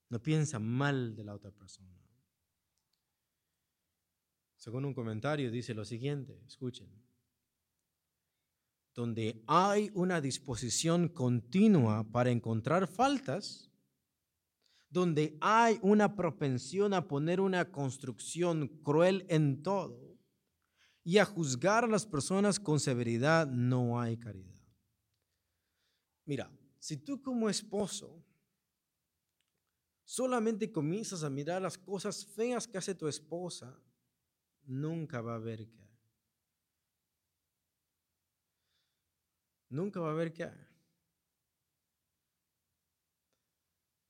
[0.08, 1.96] no piensa mal de la otra persona.
[4.56, 6.90] Según un comentario dice lo siguiente, escuchen
[8.94, 13.70] donde hay una disposición continua para encontrar faltas,
[14.88, 20.18] donde hay una propensión a poner una construcción cruel en todo
[21.04, 24.60] y a juzgar a las personas con severidad, no hay caridad.
[26.24, 28.24] Mira, si tú como esposo
[30.04, 33.80] solamente comienzas a mirar las cosas feas que hace tu esposa,
[34.64, 35.80] nunca va a haber que
[39.70, 40.50] Nunca va a haber qué.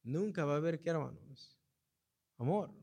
[0.03, 1.57] Nunca va a haber qué, hermanos.
[2.39, 2.75] Amor.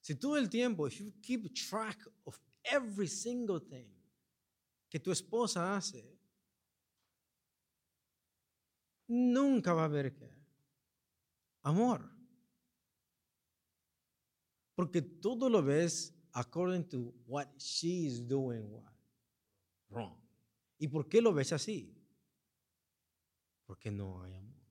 [0.00, 3.88] Si todo el tiempo, if you keep track of every single thing
[4.90, 6.18] que tu esposa hace,
[9.06, 10.30] nunca va a haber qué.
[11.62, 12.10] Amor.
[14.74, 18.92] Porque todo lo ves according to what she is doing what
[19.90, 20.21] wrong.
[20.82, 21.96] ¿Y por qué lo ves así?
[23.66, 24.66] Porque no hay amor.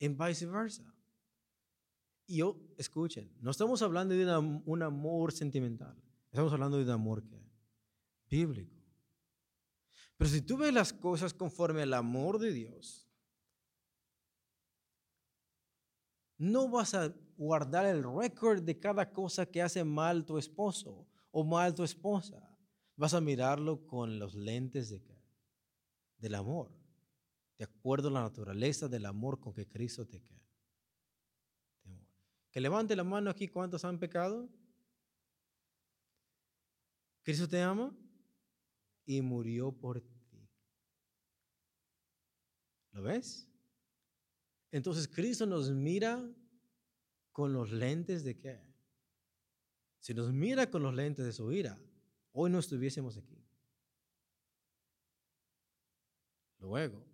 [0.00, 0.92] En viceversa.
[2.26, 5.96] Y yo, escuchen, no estamos hablando de un amor sentimental,
[6.32, 7.40] estamos hablando de un amor que,
[8.28, 8.76] bíblico.
[10.16, 13.08] Pero si tú ves las cosas conforme al amor de Dios,
[16.38, 21.44] no vas a guardar el récord de cada cosa que hace mal tu esposo o
[21.44, 22.47] mal tu esposa
[22.98, 25.00] vas a mirarlo con los lentes de,
[26.18, 26.70] del amor,
[27.56, 30.36] de acuerdo a la naturaleza del amor con que Cristo te queda.
[32.50, 34.48] Que levante la mano aquí, ¿cuántos han pecado?
[37.22, 37.96] Cristo te ama
[39.06, 40.48] y murió por ti.
[42.90, 43.48] ¿Lo ves?
[44.72, 46.28] Entonces Cristo nos mira
[47.30, 48.60] con los lentes de qué?
[50.00, 51.78] Si nos mira con los lentes de su ira,
[52.38, 53.36] hoy no estuviésemos aquí.
[56.60, 57.04] Luego,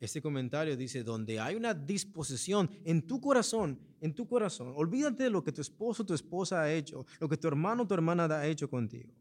[0.00, 5.30] este comentario dice, donde hay una disposición en tu corazón, en tu corazón, olvídate de
[5.30, 8.46] lo que tu esposo tu esposa ha hecho, lo que tu hermano tu hermana ha
[8.46, 9.14] hecho contigo.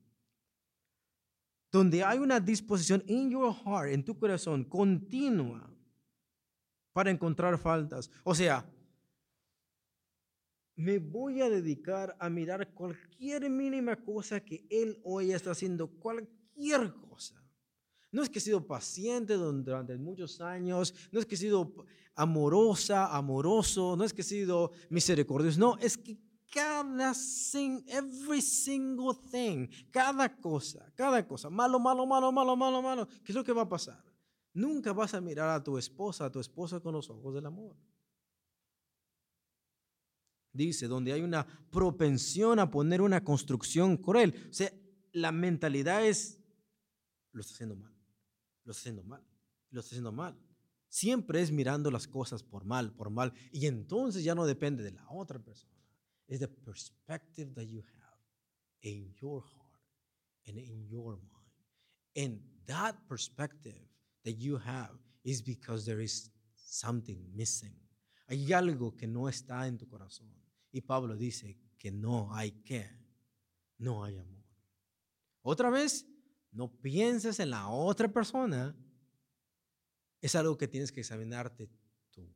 [1.71, 5.69] Donde hay una disposición in your heart, en tu corazón, continua
[6.91, 8.11] para encontrar faltas.
[8.23, 8.69] O sea,
[10.75, 16.93] me voy a dedicar a mirar cualquier mínima cosa que él hoy está haciendo, cualquier
[16.93, 17.35] cosa.
[18.11, 21.73] No es que he sido paciente durante muchos años, no es que he sido
[22.15, 26.17] amorosa, amoroso, no es que he sido misericordioso, no, es que
[26.51, 33.07] cada sing, every single thing, cada cosa, cada cosa, malo, malo, malo, malo, malo, malo,
[33.23, 34.03] ¿qué es lo que va a pasar?
[34.53, 37.75] Nunca vas a mirar a tu esposa, a tu esposa con los ojos del amor
[40.53, 44.47] dice, donde hay una propensión a poner una construcción cruel.
[44.49, 44.71] O sea,
[45.11, 46.39] la mentalidad es,
[47.31, 47.93] lo está haciendo mal.
[48.63, 49.23] lo estás haciendo mal,
[49.71, 50.37] lo estás haciendo mal.
[50.87, 53.33] Siempre es mirando las cosas por mal, por mal.
[53.51, 55.73] Y entonces ya no depende de la otra persona.
[56.27, 58.19] Es the perspective that you have
[58.81, 59.81] in your heart
[60.47, 61.33] and in your mind.
[62.15, 63.81] And that perspective
[64.23, 64.91] that you have
[65.23, 67.75] is because there is something missing.
[68.27, 70.29] Hay algo que no está en tu corazón.
[70.73, 72.89] Y Pablo dice que no hay que,
[73.77, 74.43] no hay amor.
[75.43, 76.05] Otra vez,
[76.51, 78.75] no pienses en la otra persona,
[80.19, 81.69] es algo que tienes que examinarte
[82.09, 82.27] tú.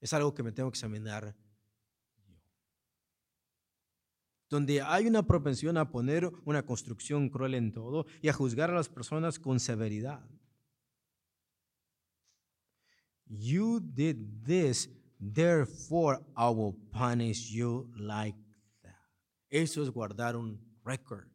[0.00, 1.36] Es algo que me tengo que examinar
[2.26, 2.40] yo.
[4.48, 8.74] Donde hay una propensión a poner una construcción cruel en todo y a juzgar a
[8.74, 10.26] las personas con severidad.
[13.26, 14.88] You did this,
[15.20, 18.36] therefore I will punish you like
[18.82, 18.96] that.
[19.50, 21.28] Eso es guardar un récord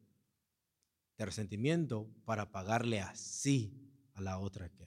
[1.16, 3.72] de resentimiento para pagarle así
[4.14, 4.84] a la otra que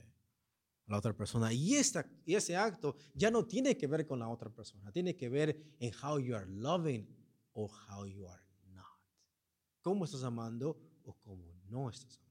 [0.89, 1.53] a la otra persona.
[1.53, 5.15] Y, esta, y ese acto ya no tiene que ver con la otra persona, tiene
[5.15, 7.07] que ver en how you are loving
[7.53, 8.43] or how you are
[8.73, 8.85] not.
[9.81, 12.28] Cómo estás amando o cómo no estás amando.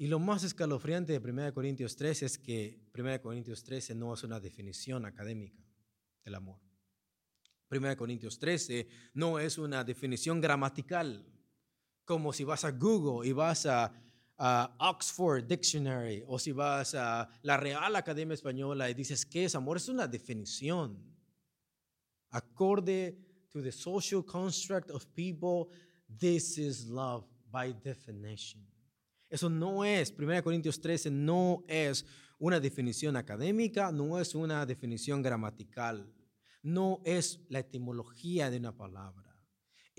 [0.00, 4.24] Y lo más escalofriante de 1 Corintios 13 es que 1 Corintios 13 no es
[4.24, 5.62] una definición académica
[6.24, 6.58] del amor.
[7.70, 11.22] 1 Corintios 13 no es una definición gramatical
[12.06, 13.92] como si vas a Google y vas a,
[14.78, 19.76] Oxford Dictionary o si vas a la Real Academia Española y dices, ¿qué es amor?
[19.76, 20.96] Es una definición.
[22.30, 23.18] Acorde
[23.50, 25.66] to the social construct of people,
[26.18, 28.66] this is love by definition.
[29.30, 32.04] Eso no es, 1 Corintios 13 no es
[32.38, 36.12] una definición académica, no es una definición gramatical,
[36.62, 39.30] no es la etimología de una palabra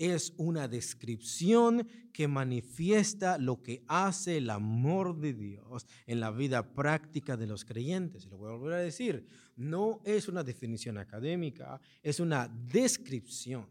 [0.02, 6.74] es una descripción que manifiesta lo que hace el amor de Dios en la vida
[6.74, 8.24] práctica de los creyentes.
[8.24, 13.68] Y lo voy a volver a decir, no es una definición académica, es una descripción.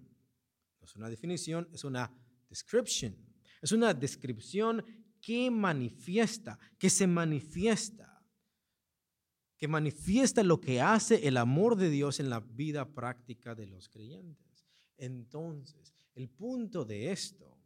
[0.79, 2.09] No es una definición, es una
[2.49, 3.13] description.
[3.61, 4.83] Es una descripción
[5.21, 8.23] que manifiesta, que se manifiesta,
[9.57, 13.87] que manifiesta lo que hace el amor de Dios en la vida práctica de los
[13.89, 14.65] creyentes.
[14.97, 17.57] Entonces, el punto de esto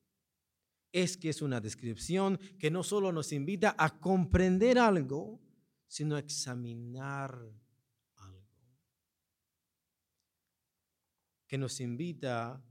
[0.92, 5.42] es que es una descripción que no solo nos invita a comprender algo,
[5.88, 7.38] sino a examinar
[8.16, 8.48] algo.
[11.48, 12.62] Que nos invita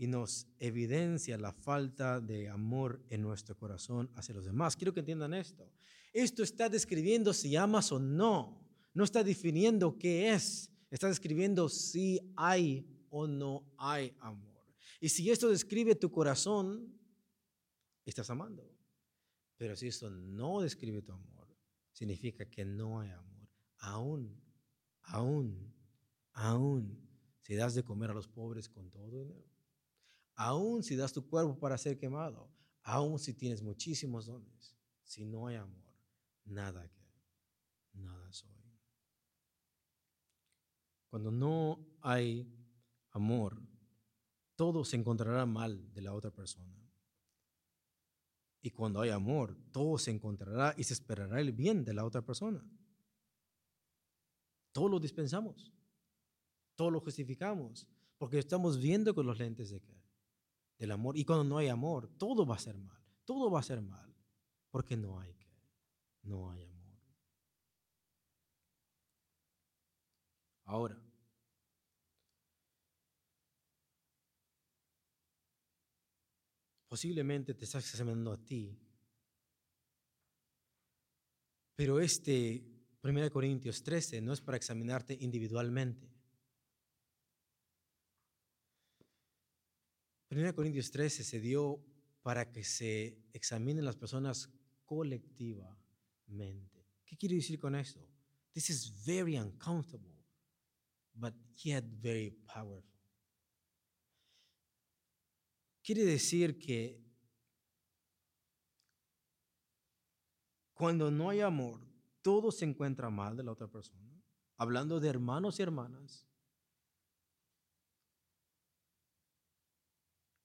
[0.00, 4.74] y nos evidencia la falta de amor en nuestro corazón hacia los demás.
[4.74, 5.70] Quiero que entiendan esto.
[6.14, 8.66] Esto está describiendo si amas o no.
[8.94, 10.70] No está definiendo qué es.
[10.90, 14.64] Está describiendo si hay o no hay amor.
[15.00, 16.98] Y si esto describe tu corazón,
[18.06, 18.74] estás amando.
[19.58, 21.46] Pero si esto no describe tu amor,
[21.92, 23.50] significa que no hay amor.
[23.76, 24.42] Aún,
[25.02, 25.74] aún,
[26.32, 27.06] aún,
[27.42, 29.49] si das de comer a los pobres con todo dinero,
[30.40, 32.50] aún si das tu cuerpo para ser quemado,
[32.82, 35.92] aún si tienes muchísimos dones, si no hay amor,
[36.46, 37.04] nada que,
[37.92, 38.48] nada soy.
[41.10, 42.50] Cuando no hay
[43.10, 43.60] amor,
[44.56, 46.90] todo se encontrará mal de la otra persona.
[48.62, 52.22] Y cuando hay amor, todo se encontrará y se esperará el bien de la otra
[52.22, 52.64] persona.
[54.72, 55.70] Todo lo dispensamos,
[56.76, 57.86] todo lo justificamos,
[58.16, 59.99] porque estamos viendo con los lentes de qué?
[60.80, 61.16] Del amor.
[61.16, 64.12] Y cuando no hay amor, todo va a ser mal, todo va a ser mal,
[64.70, 65.46] porque no hay que,
[66.22, 66.98] no hay amor.
[70.64, 71.00] Ahora,
[76.90, 78.76] Posiblemente te estás examinando a ti.
[81.76, 82.64] Pero este
[83.04, 86.19] 1 Corintios 13 no es para examinarte individualmente.
[90.30, 91.84] 1 Corintios 13 se dio
[92.22, 94.48] para que se examinen las personas
[94.84, 96.86] colectivamente.
[97.04, 98.00] ¿Qué quiere decir con esto?
[98.52, 100.24] This is very uncomfortable,
[101.14, 102.88] but yet very powerful.
[105.82, 107.02] Quiere decir que
[110.74, 111.80] cuando no hay amor,
[112.22, 114.08] todo se encuentra mal de la otra persona.
[114.56, 116.29] Hablando de hermanos y hermanas.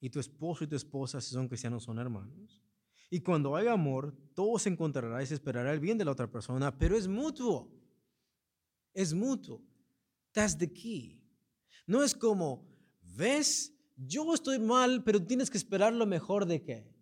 [0.00, 2.62] Y tu esposo y tu esposa, si son cristianos, son hermanos.
[3.10, 6.30] Y cuando hay amor, todo se encontrará y se esperará el bien de la otra
[6.30, 7.70] persona, pero es mutuo.
[8.92, 9.62] Es mutuo.
[10.32, 11.22] That's the key.
[11.86, 12.66] No es como,
[13.00, 16.92] ves, yo estoy mal, pero tienes que esperar lo mejor de qué.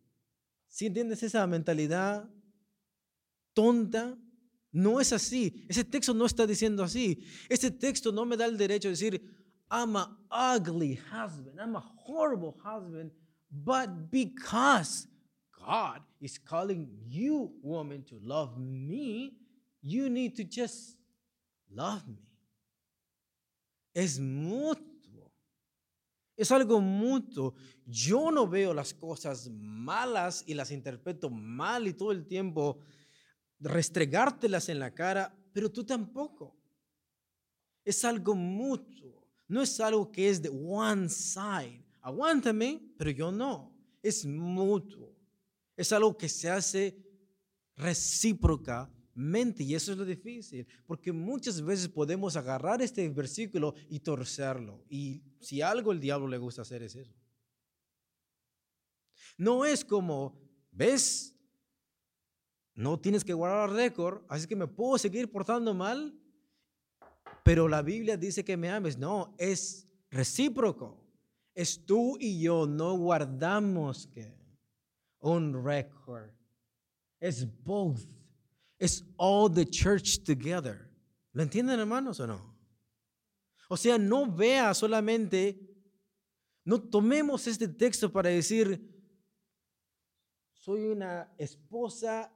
[0.68, 2.28] ¿Sí entiendes esa mentalidad
[3.52, 4.18] tonta?
[4.70, 5.64] No es así.
[5.68, 7.24] Ese texto no está diciendo así.
[7.48, 9.43] Ese texto no me da el derecho de decir,
[9.74, 13.10] I'm an ugly husband, I'm a horrible husband,
[13.50, 15.08] but because
[15.66, 19.32] God is calling you, woman, to love me,
[19.82, 20.96] you need to just
[21.74, 22.22] love me.
[23.92, 25.32] Es mutuo.
[26.36, 27.54] Es algo mutuo.
[27.84, 32.78] Yo no veo las cosas malas y las interpreto mal y todo el tiempo
[33.58, 36.56] restregártelas en la cara, pero tú tampoco.
[37.84, 39.03] Es algo mutuo.
[39.46, 41.84] No es algo que es de one side.
[42.00, 43.74] Aguántame, pero yo no.
[44.02, 45.14] Es mutuo.
[45.76, 46.96] Es algo que se hace
[47.76, 54.84] recíprocamente y eso es lo difícil, porque muchas veces podemos agarrar este versículo y torcerlo.
[54.88, 57.14] Y si algo el diablo le gusta hacer es eso.
[59.36, 60.38] No es como,
[60.70, 61.34] ¿ves?
[62.74, 66.16] No tienes que guardar récord, así que me puedo seguir portando mal,
[67.44, 68.96] pero la Biblia dice que me ames.
[68.96, 70.98] No, es recíproco.
[71.54, 74.34] Es tú y yo, no guardamos que
[75.20, 76.30] un record.
[77.20, 78.00] Es both.
[78.78, 80.90] Es all the church together.
[81.32, 82.56] ¿Lo entienden hermanos o no?
[83.68, 85.60] O sea, no vea solamente,
[86.64, 88.90] no tomemos este texto para decir,
[90.52, 92.32] soy una esposa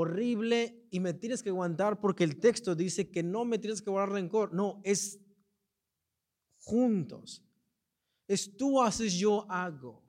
[0.00, 3.90] horrible y me tienes que aguantar porque el texto dice que no me tienes que
[3.90, 4.52] guardar rencor.
[4.52, 5.18] No, es
[6.58, 7.42] juntos.
[8.26, 10.04] Es tú haces, yo hago.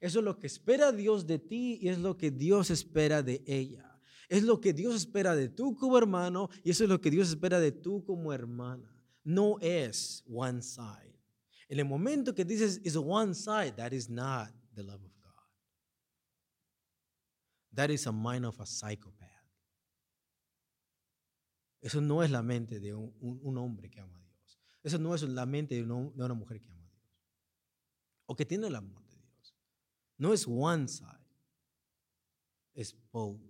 [0.00, 3.42] Eso es lo que espera Dios de ti y es lo que Dios espera de
[3.46, 3.86] ella.
[4.28, 7.28] Es lo que Dios espera de tú como hermano y eso es lo que Dios
[7.28, 8.94] espera de tú como hermana.
[9.24, 11.18] No es one side.
[11.68, 15.30] En el momento que dices is one side, that is not the love of God.
[17.74, 19.29] That is a mind of a psychopath.
[21.80, 24.60] Eso no es la mente de un, hombre que ama a Dios.
[24.82, 27.16] Eso no es la mente de una, de una mujer que ama a Dios.
[28.26, 29.00] O que tiene el amor.
[30.20, 31.08] No es one side,
[32.74, 33.40] es both,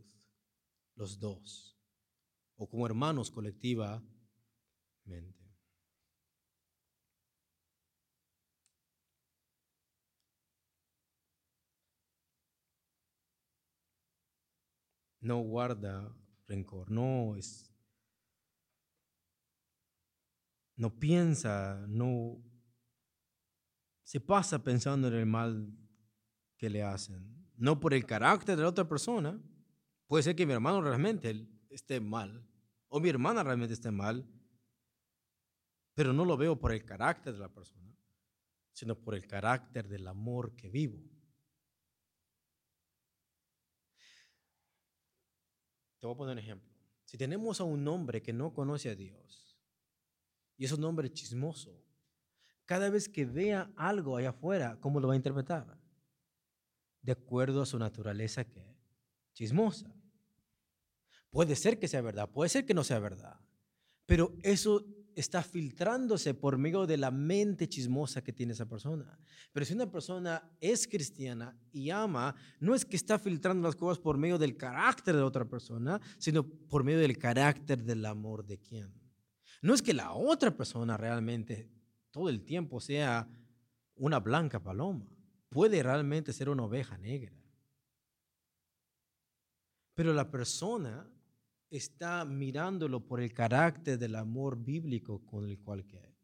[0.94, 1.76] los dos,
[2.56, 4.08] o como hermanos colectivamente.
[15.20, 16.16] No guarda
[16.46, 17.69] rencor, no es,
[20.80, 22.42] no piensa, no
[24.02, 25.70] se pasa pensando en el mal
[26.56, 27.52] que le hacen.
[27.54, 29.38] No por el carácter de la otra persona.
[30.06, 32.48] Puede ser que mi hermano realmente esté mal
[32.88, 34.26] o mi hermana realmente esté mal,
[35.92, 37.94] pero no lo veo por el carácter de la persona,
[38.72, 40.98] sino por el carácter del amor que vivo.
[45.98, 46.72] Te voy a poner un ejemplo.
[47.04, 49.49] Si tenemos a un hombre que no conoce a Dios
[50.60, 51.74] y es un hombre chismoso,
[52.66, 55.80] cada vez que vea algo allá afuera, ¿cómo lo va a interpretar?
[57.02, 58.76] de acuerdo a su naturaleza que
[59.32, 59.94] chismosa.
[61.30, 63.40] Puede ser que sea verdad, puede ser que no sea verdad,
[64.04, 64.84] pero eso
[65.14, 69.18] está filtrándose por medio de la mente chismosa que tiene esa persona.
[69.52, 73.98] Pero si una persona es cristiana y ama, no es que está filtrando las cosas
[73.98, 78.58] por medio del carácter de otra persona, sino por medio del carácter del amor de
[78.58, 78.99] quien.
[79.62, 81.70] No es que la otra persona realmente
[82.10, 83.28] todo el tiempo sea
[83.94, 85.06] una blanca paloma
[85.48, 87.34] puede realmente ser una oveja negra.
[89.94, 91.10] Pero la persona
[91.68, 96.16] está mirándolo por el carácter del amor bíblico con el cual que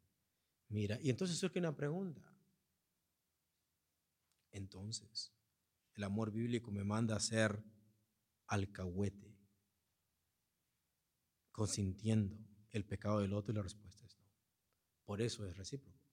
[0.68, 0.98] mira.
[1.02, 2.22] Y entonces surge una pregunta.
[4.50, 5.34] Entonces,
[5.94, 7.62] el amor bíblico me manda a ser
[8.46, 9.36] alcahuete,
[11.52, 12.45] consintiendo
[12.76, 14.24] el pecado del otro y la respuesta es no.
[15.04, 16.06] Por eso es recíproco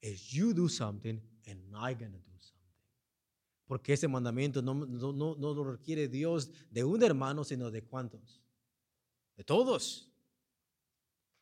[0.00, 2.58] es you do something and I'm gonna do something.
[3.66, 7.82] Porque ese mandamiento no, no, no, no lo requiere Dios de un hermano, sino de
[7.82, 8.42] cuántos?
[9.36, 10.10] De todos.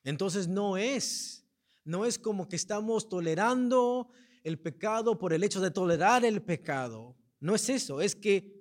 [0.05, 1.45] Entonces no es,
[1.85, 4.11] no es como que estamos tolerando
[4.45, 7.17] el pecado por el hecho de tolerar el pecado.
[7.41, 8.59] No es eso, es que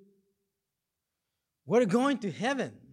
[1.66, 2.87] we're going to heaven.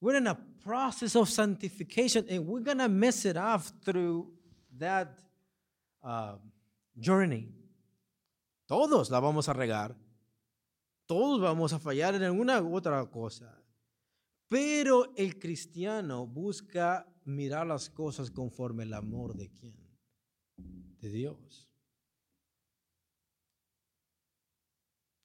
[0.00, 4.32] We're in a process of sanctification and we're going to mess it up through
[4.78, 5.20] that
[6.02, 6.38] Uh,
[6.96, 7.46] journey.
[8.66, 9.94] Todos la vamos a regar.
[11.06, 13.62] Todos vamos a fallar en alguna u otra cosa.
[14.48, 19.76] Pero el cristiano busca mirar las cosas conforme el amor de quién?
[21.00, 21.66] de Dios.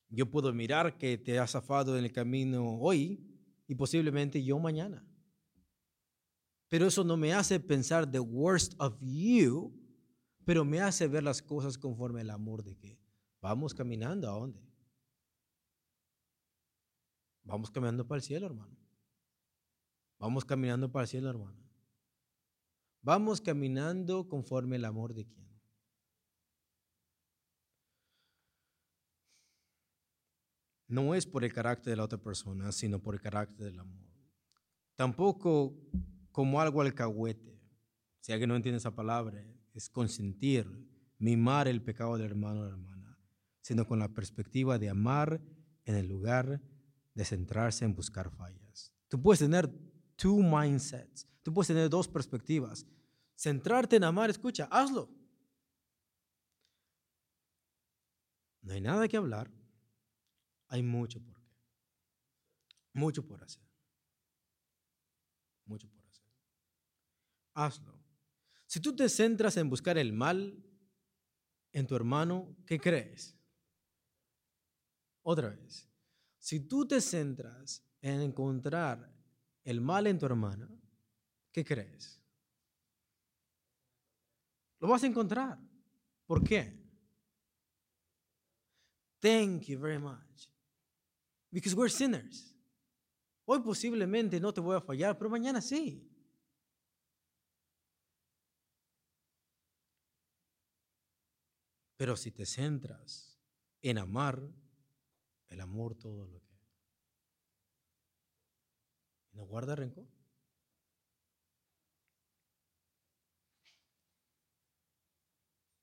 [0.09, 3.19] Yo puedo mirar que te has zafado en el camino hoy
[3.68, 5.05] y posiblemente yo mañana.
[6.70, 9.74] Pero eso no me hace pensar the worst of you,
[10.43, 12.99] pero me hace ver las cosas conforme al amor de que
[13.41, 14.66] vamos caminando a dónde.
[17.43, 18.76] Vamos caminando para el cielo, hermano.
[20.18, 21.59] Vamos caminando para el cielo, hermano.
[23.01, 25.55] Vamos caminando conforme el amor de quién.
[30.96, 34.08] No es por el carácter de la otra persona, sino por el carácter del amor.
[34.96, 35.78] Tampoco
[36.32, 37.60] como algo alcahuete.
[38.22, 40.66] Si alguien no entiende esa palabra, es consentir,
[41.18, 43.20] mimar el pecado del hermano o la hermana,
[43.60, 45.41] sino con la perspectiva de amar
[45.84, 46.62] en el lugar
[47.14, 48.93] de centrarse en buscar fallas.
[49.10, 49.70] Tú puedes tener
[50.16, 52.86] two mindsets, tú puedes tener dos perspectivas.
[53.36, 55.10] Centrarte en amar, escucha, hazlo.
[58.62, 59.52] No hay nada que hablar,
[60.68, 61.55] hay mucho por qué.
[62.93, 63.63] Mucho por hacer.
[65.66, 66.26] Mucho por hacer.
[67.53, 67.99] Hazlo.
[68.66, 70.63] Si tú te centras en buscar el mal
[71.72, 73.36] en tu hermano, ¿qué crees?
[75.24, 75.89] Otra vez.
[76.38, 79.11] Si tú te centras en encontrar
[79.63, 80.70] el mal en tu hermana,
[81.51, 82.22] ¿qué crees?
[84.80, 85.59] Lo vas a encontrar.
[86.26, 86.86] ¿Por qué?
[89.20, 90.47] Thank you very much.
[91.56, 92.53] Because we're sinners.
[93.45, 96.06] Hoy posiblemente no te voy a fallar, pero mañana sí.
[101.95, 103.39] Pero si te centras
[103.82, 104.38] en amar,
[105.47, 106.60] el amor todo lo que...
[109.32, 110.10] No guarda rencor.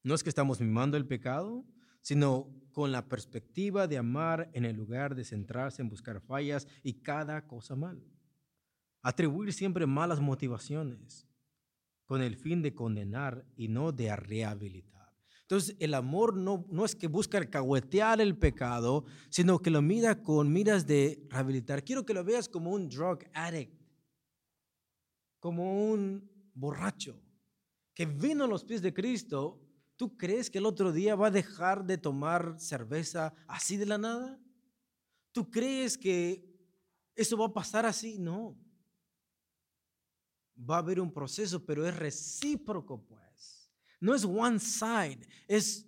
[0.03, 1.65] No es que estamos mimando el pecado,
[2.03, 6.95] sino con la perspectiva de amar en el lugar de centrarse en buscar fallas y
[6.95, 8.03] cada cosa mal.
[9.03, 11.27] Atribuir siempre malas motivaciones
[12.05, 14.93] con el fin de condenar y no de rehabilitar.
[15.43, 20.23] Entonces, el amor no, no es que busca cahuetear el pecado, sino que lo mira
[20.23, 21.85] con miras de rehabilitar.
[21.85, 23.75] Quiero que lo veas como un drug addict,
[25.41, 27.21] como un borracho
[27.95, 29.62] que vino a los pies de Cristo
[30.03, 33.99] ¿Tú crees que el otro día va a dejar de tomar cerveza así de la
[33.99, 34.37] nada?
[35.31, 36.45] ¿Tú crees que
[37.15, 38.19] eso va a pasar así?
[38.19, 38.59] No.
[40.59, 43.71] Va a haber un proceso, pero es recíproco, pues.
[44.01, 45.87] No es one side, es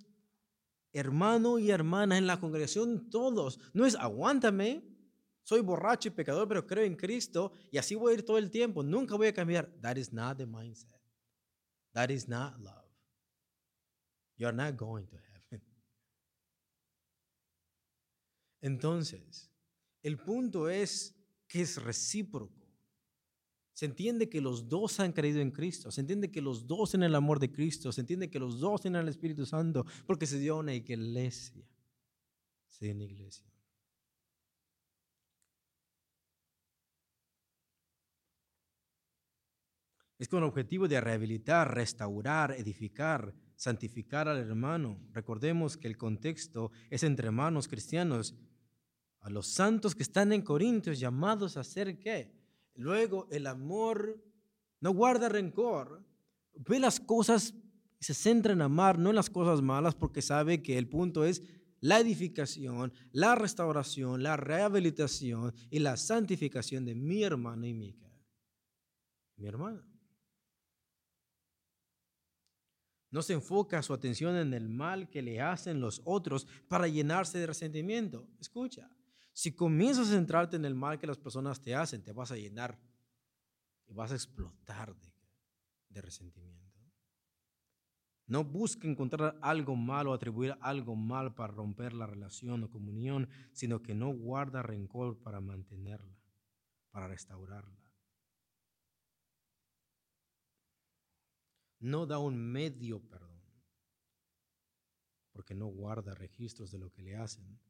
[0.92, 3.58] hermano y hermana en la congregación, todos.
[3.72, 4.84] No es aguántame,
[5.42, 8.48] soy borracho y pecador, pero creo en Cristo y así voy a ir todo el
[8.48, 8.84] tiempo.
[8.84, 9.72] Nunca voy a cambiar.
[9.80, 11.02] That is not the mindset.
[11.94, 12.83] That is not love.
[14.36, 15.62] You're not going to heaven.
[18.60, 19.50] Entonces,
[20.02, 21.14] el punto es
[21.46, 22.64] que es recíproco.
[23.74, 27.02] Se entiende que los dos han creído en Cristo, se entiende que los dos en
[27.02, 30.38] el amor de Cristo, se entiende que los dos en el Espíritu Santo, porque se
[30.38, 31.68] dio una iglesia.
[32.68, 33.44] Se dio una iglesia.
[40.18, 45.00] Es con el objetivo de rehabilitar, restaurar, edificar, santificar al hermano.
[45.12, 48.34] Recordemos que el contexto es entre hermanos cristianos,
[49.20, 52.30] a los santos que están en Corintios llamados a ser qué.
[52.74, 54.22] Luego el amor
[54.80, 56.04] no guarda rencor,
[56.54, 57.54] ve las cosas
[57.98, 61.24] y se centra en amar, no en las cosas malas, porque sabe que el punto
[61.24, 61.42] es
[61.80, 67.96] la edificación, la restauración, la rehabilitación y la santificación de mi hermano y mi,
[69.36, 69.93] mi hermana.
[73.14, 77.38] No se enfoca su atención en el mal que le hacen los otros para llenarse
[77.38, 78.26] de resentimiento.
[78.40, 78.90] Escucha,
[79.32, 82.36] si comienzas a centrarte en el mal que las personas te hacen, te vas a
[82.36, 82.76] llenar
[83.86, 84.96] y vas a explotar
[85.90, 86.80] de, resentimiento.
[88.26, 93.28] No busque encontrar algo malo o atribuir algo mal para romper la relación o comunión,
[93.52, 96.18] sino que no guarda rencor para mantenerla,
[96.90, 97.83] para restaurarla.
[101.84, 103.42] No da un medio perdón,
[105.32, 107.60] porque no guarda registros de lo que le hacen.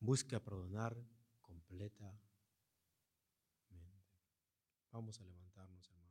[0.00, 0.96] Busca perdonar
[1.42, 2.24] completamente.
[4.90, 6.04] Vamos a levantarnos, hermanos.